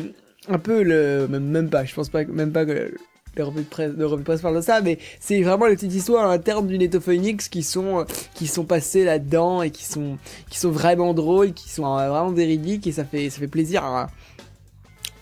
un 0.49 0.59
peu 0.59 0.83
le, 0.83 1.27
même, 1.29 1.45
même 1.45 1.71
pas, 1.71 1.85
je 1.85 1.95
pense 1.95 2.09
pas, 2.09 2.25
même 2.25 2.53
pas 2.53 2.65
que 2.65 2.93
les 3.37 3.43
revues 3.43 3.63
de 3.63 3.69
presse, 3.69 3.95
de 3.95 4.55
de 4.55 4.61
ça, 4.61 4.81
mais 4.81 4.99
c'est 5.21 5.43
vraiment 5.43 5.67
les 5.67 5.75
petites 5.75 5.95
histoires 5.95 6.31
internes 6.31 6.67
du 6.67 6.79
Netophonix 6.79 7.49
qui 7.49 7.63
sont, 7.63 8.01
euh, 8.01 8.05
qui 8.35 8.47
sont 8.47 8.65
passées 8.65 9.05
là-dedans 9.05 9.63
et 9.63 9.71
qui 9.71 9.85
sont, 9.85 10.19
qui 10.51 10.59
sont 10.59 10.71
vraiment 10.71 11.15
drôles, 11.15 11.53
qui 11.53 11.69
sont 11.69 11.85
euh, 11.85 12.09
vraiment 12.09 12.31
véridiques 12.31 12.87
et 12.87 12.93
ça 12.93 13.05
fait, 13.05 13.31
ça 13.31 13.39
fait 13.39 13.49
plaisir 13.49 13.85
à, 13.85 14.09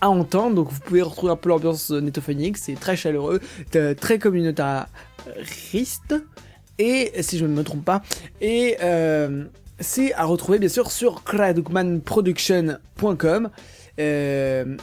à 0.01 0.09
entendre. 0.09 0.55
Donc 0.55 0.71
vous 0.71 0.79
pouvez 0.79 1.01
retrouver 1.01 1.33
un 1.33 1.35
peu 1.35 1.49
l'ambiance 1.49 1.91
euh, 1.91 2.01
Netophonix, 2.01 2.59
c'est 2.61 2.79
très 2.79 2.95
chaleureux, 2.95 3.41
très 3.99 4.19
communautariste 4.19 6.15
et 6.77 7.13
si 7.21 7.37
je 7.37 7.45
ne 7.45 7.53
me 7.53 7.63
trompe 7.63 7.85
pas, 7.85 8.01
et 8.41 8.75
euh, 8.81 9.45
c'est 9.79 10.13
à 10.13 10.25
retrouver 10.25 10.59
bien 10.59 10.67
sûr 10.69 10.91
sur 10.91 11.23
kradukmanproduction.com. 11.23 13.49
Euh, 13.99 14.77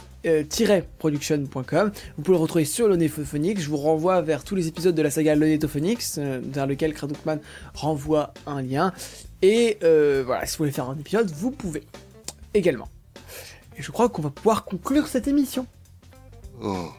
production.com 0.99 1.91
vous 2.17 2.23
pouvez 2.23 2.37
le 2.37 2.41
retrouver 2.41 2.65
sur 2.65 2.87
le 2.87 2.95
Netophonix. 2.95 3.61
Je 3.61 3.69
vous 3.69 3.77
renvoie 3.77 4.21
vers 4.21 4.43
tous 4.43 4.55
les 4.55 4.67
épisodes 4.67 4.95
de 4.95 5.01
la 5.01 5.11
saga 5.11 5.35
Le 5.35 5.47
Netophonix 5.47 6.15
euh, 6.17 6.39
vers 6.43 6.67
lequel 6.67 6.93
Kradukman 6.93 7.39
renvoie 7.73 8.33
un 8.47 8.61
lien. 8.61 8.93
Et 9.41 9.77
euh, 9.83 10.23
voilà 10.25 10.45
si 10.45 10.53
vous 10.53 10.63
voulez 10.63 10.71
faire 10.71 10.89
un 10.89 10.97
épisode 10.97 11.29
vous 11.31 11.51
pouvez 11.51 11.83
également. 12.53 12.87
Et 13.77 13.81
je 13.81 13.91
crois 13.91 14.09
qu'on 14.09 14.21
va 14.21 14.29
pouvoir 14.29 14.65
conclure 14.65 15.07
cette 15.07 15.27
émission. 15.27 15.65
Oh. 16.61 16.89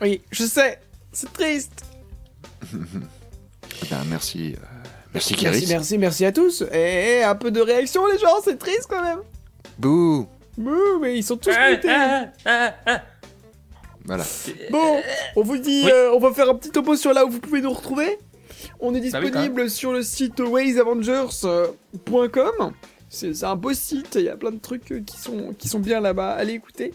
oui 0.00 0.22
je 0.30 0.44
sais 0.44 0.80
c'est 1.12 1.32
triste. 1.32 1.84
Eh 2.72 3.86
Ben, 3.90 4.04
merci. 4.08 4.54
euh, 4.54 4.66
merci, 5.12 5.36
merci 5.42 5.66
merci 5.68 5.98
merci 5.98 6.24
à 6.24 6.32
tous. 6.32 6.62
Et 6.72 7.22
un 7.22 7.34
peu 7.34 7.50
de 7.50 7.60
réaction 7.60 8.06
les 8.06 8.18
gens 8.18 8.40
c'est 8.44 8.58
triste 8.58 8.86
quand 8.88 9.02
même. 9.02 9.20
Bouh. 9.78 10.26
Mais 10.58 11.16
ils 11.18 11.22
sont 11.24 11.36
tous 11.36 11.50
Ah, 11.56 11.70
mutés. 11.70 11.88
ah, 11.90 12.26
ah, 12.44 12.74
ah. 12.86 13.02
Voilà. 14.04 14.24
Bon, 14.70 15.00
on 15.36 15.42
vous 15.42 15.58
dit, 15.58 15.82
Oui. 15.84 15.90
euh, 15.92 16.10
on 16.12 16.18
va 16.18 16.32
faire 16.32 16.48
un 16.50 16.54
petit 16.56 16.70
topo 16.70 16.96
sur 16.96 17.12
là 17.12 17.24
où 17.24 17.30
vous 17.30 17.38
pouvez 17.40 17.60
nous 17.60 17.72
retrouver. 17.72 18.18
On 18.80 18.94
est 18.94 19.10
Bah 19.10 19.20
disponible 19.20 19.70
sur 19.70 19.92
le 19.92 20.02
site 20.02 20.40
waysavengers.com. 20.40 22.72
C'est 23.08 23.44
un 23.44 23.56
beau 23.56 23.72
site, 23.74 24.14
il 24.16 24.22
y 24.22 24.28
a 24.28 24.36
plein 24.36 24.50
de 24.52 24.58
trucs 24.58 24.90
euh, 24.90 25.00
qui 25.04 25.18
sont, 25.18 25.52
qui 25.58 25.68
sont 25.68 25.78
bien 25.80 26.00
là-bas. 26.00 26.32
Allez 26.32 26.54
écouter 26.54 26.92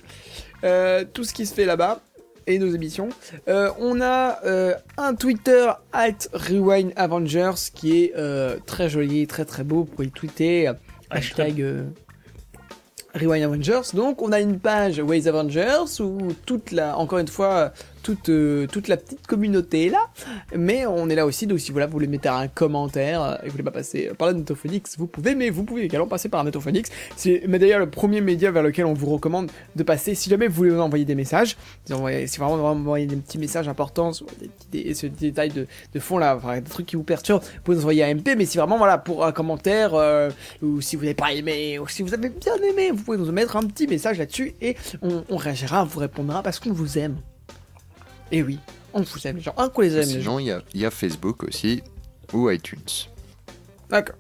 Euh, 0.64 1.06
tout 1.14 1.24
ce 1.24 1.34
qui 1.34 1.46
se 1.46 1.54
fait 1.54 1.66
là-bas 1.66 2.02
et 2.48 2.58
nos 2.60 2.74
émissions. 2.74 3.10
Euh, 3.48 3.70
on 3.80 4.02
a 4.02 4.40
euh, 4.46 4.74
un 4.98 5.14
Twitter 5.14 5.70
at 5.94 6.18
Rewind 6.34 6.92
Avengers 6.96 7.54
qui 7.76 8.04
est 8.04 8.14
euh, 8.18 8.58
très 8.66 8.90
joli, 8.90 9.28
très 9.28 9.46
très 9.46 9.64
beau. 9.64 9.82
Vous 9.84 9.86
pouvez 9.86 10.10
tweeter. 10.10 10.68
euh, 10.70 10.74
Hashtag 11.12 11.62
euh, 11.62 11.84
Rewind 13.18 13.44
Avengers. 13.44 13.94
Donc 13.94 14.22
on 14.22 14.32
a 14.32 14.40
une 14.40 14.60
page 14.60 15.00
Ways 15.00 15.28
Avengers 15.28 16.00
où 16.00 16.18
toute 16.46 16.72
la, 16.72 16.98
encore 16.98 17.20
une 17.20 17.28
fois, 17.28 17.74
toute, 18.08 18.30
euh, 18.30 18.68
toute 18.68 18.88
la 18.88 18.96
petite 18.96 19.28
communauté 19.28 19.90
là. 19.90 20.00
Mais 20.56 20.86
on 20.86 21.10
est 21.10 21.16
là 21.16 21.26
aussi, 21.26 21.46
donc 21.46 21.60
si 21.60 21.72
voilà, 21.74 21.88
vous 21.88 21.92
voulez 21.92 22.08
mettre 22.08 22.30
un 22.32 22.48
commentaire 22.48 23.22
euh, 23.22 23.36
et 23.44 23.48
vous 23.48 23.52
voulez 23.52 23.64
pas 23.64 23.72
passer 23.72 24.12
par 24.18 24.30
la 24.30 24.34
Netophonix, 24.34 24.96
vous 24.98 25.08
pouvez, 25.08 25.36
mais 25.36 25.50
vous 25.50 25.64
pouvez 25.66 25.84
également 25.84 26.08
passer 26.08 26.30
par 26.30 26.40
la 26.42 26.46
Netophonix. 26.46 26.90
C'est 27.18 27.46
d'ailleurs 27.48 27.80
le 27.80 27.90
premier 27.90 28.22
média 28.22 28.50
vers 28.50 28.64
lequel 28.64 28.86
on 28.86 28.94
vous 28.94 29.08
recommande 29.08 29.52
de 29.76 29.84
passer 29.84 30.16
si 30.16 30.30
jamais 30.30 30.48
vous 30.48 30.56
voulez 30.56 30.72
envoyer 30.80 31.04
des 31.04 31.16
messages. 31.16 31.58
Si, 31.86 31.92
vraiment 31.92 32.56
vous 32.56 32.62
voulez 32.62 32.80
envoyer 32.80 33.06
des 33.08 33.18
petits 33.18 33.38
messages 33.40 33.68
importants 33.68 34.12
des 34.40 34.48
petits 34.48 34.68
dé- 34.72 34.94
sur 34.94 35.10
des 35.10 35.16
détails 35.32 35.50
de, 35.50 35.68
de 35.94 36.00
fond 36.00 36.18
là, 36.18 36.40
des 36.62 36.70
trucs 36.70 36.86
qui 36.86 36.96
vous 36.96 37.04
perturbent, 37.04 37.42
vous 37.44 37.62
pouvez 37.66 37.78
envoyer 37.80 38.04
à 38.04 38.14
MP. 38.14 38.36
Mais 38.38 38.46
si 38.46 38.58
vraiment 38.58 38.78
voilà 38.78 38.98
pour 38.98 39.26
un 39.26 39.34
commentaire 39.34 39.94
euh, 39.96 40.30
ou 40.62 40.80
si 40.80 40.96
vous 40.96 41.02
n'avez 41.04 41.14
pas 41.14 41.34
aimé 41.34 41.78
ou 41.78 41.88
si 41.90 42.04
vous 42.04 42.14
avez 42.14 42.30
bien 42.30 42.56
aimé, 42.70 42.92
vous 42.92 43.04
pouvez 43.04 43.18
nous 43.18 43.30
mettre 43.34 43.58
un 43.58 43.64
petit 43.64 43.86
message 43.88 44.18
là-dessus 44.18 44.54
et 44.62 44.78
on, 45.02 45.24
on 45.30 45.36
réagira, 45.36 45.84
on 45.84 45.86
vous 45.86 46.00
répondra 46.00 46.42
parce 46.42 46.60
qu'on 46.60 46.72
vous 46.72 46.98
aime. 46.98 47.18
Et 48.32 48.44
oui, 48.44 48.60
on 48.94 49.02
vous 49.02 49.28
aime 49.28 49.38
les 49.38 49.42
gens. 49.42 49.54
Un 49.58 49.70
qu'on 49.70 49.82
les 49.82 49.96
aime. 49.96 50.04
Sinon, 50.04 50.40
il 50.40 50.48
y 50.48 50.52
a, 50.52 50.62
il 50.74 50.82
y 50.82 50.86
a 50.86 50.92
Facebook 50.92 51.44
aussi 51.44 51.82
ou 52.34 52.50
iTunes. 52.50 52.80
D'accord. 53.90 54.16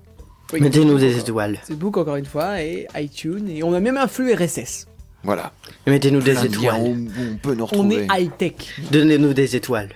Oui. 0.54 0.62
Mettez-nous 0.62 0.98
des 0.98 1.18
étoiles. 1.18 1.58
Facebook 1.58 1.98
encore 1.98 2.16
une 2.16 2.26
fois 2.26 2.62
et 2.62 2.88
iTunes 2.96 3.50
et 3.50 3.64
on 3.64 3.74
a 3.74 3.80
même 3.80 3.98
un 3.98 4.08
flux 4.08 4.34
RSS. 4.34 4.88
Voilà. 5.24 5.52
Et 5.86 5.90
Mettez-nous 5.90 6.22
des 6.22 6.46
étoiles. 6.46 6.82
Où, 6.82 7.10
on 7.20 7.38
peut 7.38 7.54
nous 7.54 7.68
On 7.74 7.90
est 7.90 8.08
high 8.10 8.32
tech. 8.38 8.80
Donnez-nous 8.92 9.34
des 9.34 9.56
étoiles. 9.56 9.90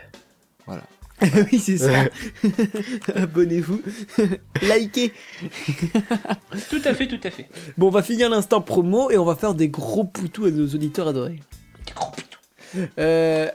oui 1.51 1.59
c'est 1.59 1.77
ça. 1.77 2.05
Abonnez-vous, 3.15 3.81
likez. 4.63 5.13
Tout 6.69 6.81
à 6.83 6.95
fait, 6.95 7.07
tout 7.07 7.19
à 7.23 7.29
fait. 7.29 7.47
Bon 7.77 7.87
on 7.87 7.91
va 7.91 8.01
finir 8.01 8.29
l'instant 8.29 8.59
promo 8.59 9.11
et 9.11 9.17
on 9.17 9.25
va 9.25 9.35
faire 9.35 9.53
des 9.53 9.69
gros 9.69 10.03
poutous 10.03 10.45
à 10.45 10.51
nos 10.51 10.65
auditeurs 10.65 11.07
adorés. 11.07 11.39
Euh, 11.39 11.91
euh, 11.93 12.03
euh, 12.03 12.30
euh, 12.99 13.47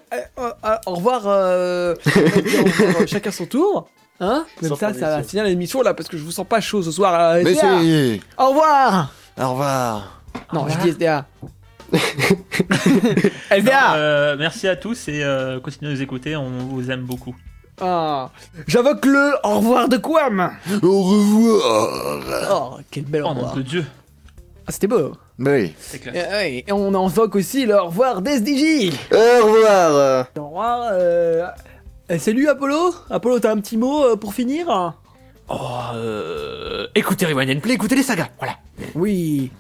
au 0.86 0.94
revoir. 0.94 1.22
Euh, 1.26 1.94
dit 2.04 2.56
au 2.58 2.64
revoir, 2.64 3.06
chacun 3.08 3.30
son 3.30 3.46
tour. 3.46 3.88
Hein 4.20 4.46
Comme 4.60 4.68
Sans 4.70 4.76
ça, 4.76 4.94
ça 4.94 5.08
va 5.18 5.22
finir 5.22 5.44
l'émission 5.44 5.82
là 5.82 5.92
parce 5.92 6.08
que 6.08 6.16
je 6.16 6.22
vous 6.24 6.30
sens 6.30 6.46
pas 6.48 6.60
chaud 6.60 6.82
ce 6.82 6.90
soir. 6.90 7.14
euh, 7.20 7.42
Mais. 7.44 8.20
Au 8.38 8.48
revoir. 8.48 9.12
Au 9.38 9.50
revoir. 9.50 10.22
Non, 10.52 10.66
je 10.68 10.78
dis 10.78 10.88
SDA. 10.90 11.26
SDA. 13.50 13.94
Euh, 13.96 14.36
merci 14.38 14.66
à 14.68 14.76
tous 14.76 15.08
et 15.08 15.22
euh, 15.22 15.60
continuez 15.60 15.90
à 15.92 15.94
nous 15.94 16.02
écouter, 16.02 16.34
on 16.36 16.48
vous 16.48 16.90
aime 16.90 17.02
beaucoup. 17.02 17.34
Ah, 17.80 18.30
j'invoque 18.66 19.04
le 19.04 19.34
au 19.44 19.56
revoir 19.58 19.88
de 19.88 19.96
Quam. 19.98 20.50
Au 20.82 21.02
revoir. 21.02 22.48
Oh, 22.50 22.80
quel 22.90 23.04
bel 23.04 23.22
au 23.22 23.26
Oh 23.26 23.28
nom 23.34 23.34
revoir. 23.40 23.54
de 23.56 23.62
Dieu, 23.62 23.84
Ah, 24.66 24.72
c'était 24.72 24.86
beau. 24.86 25.12
Oui. 25.38 25.74
c'est 25.78 25.98
clair. 25.98 26.14
Euh, 26.16 26.38
ouais, 26.38 26.64
et 26.66 26.72
on 26.72 26.94
invoque 26.94 27.34
aussi 27.36 27.66
le 27.66 27.74
au 27.76 27.86
revoir 27.86 28.22
d'SDJ. 28.22 28.92
Au 29.12 29.46
revoir. 29.46 30.26
Au 30.38 30.44
revoir. 30.46 30.88
Euh... 30.92 31.44
euh, 32.10 32.18
Salut 32.18 32.48
Apollo. 32.48 32.94
Apollo, 33.10 33.40
t'as 33.40 33.52
un 33.52 33.58
petit 33.60 33.76
mot 33.76 34.02
euh, 34.04 34.16
pour 34.16 34.32
finir? 34.34 34.94
Oh, 35.48 35.54
euh... 35.94 36.86
Écoutez 36.94 37.26
Rewind 37.26 37.50
and 37.56 37.60
Play, 37.60 37.74
écoutez 37.74 37.94
les 37.96 38.02
sagas, 38.02 38.28
voilà. 38.38 38.54
Oui. 38.94 39.50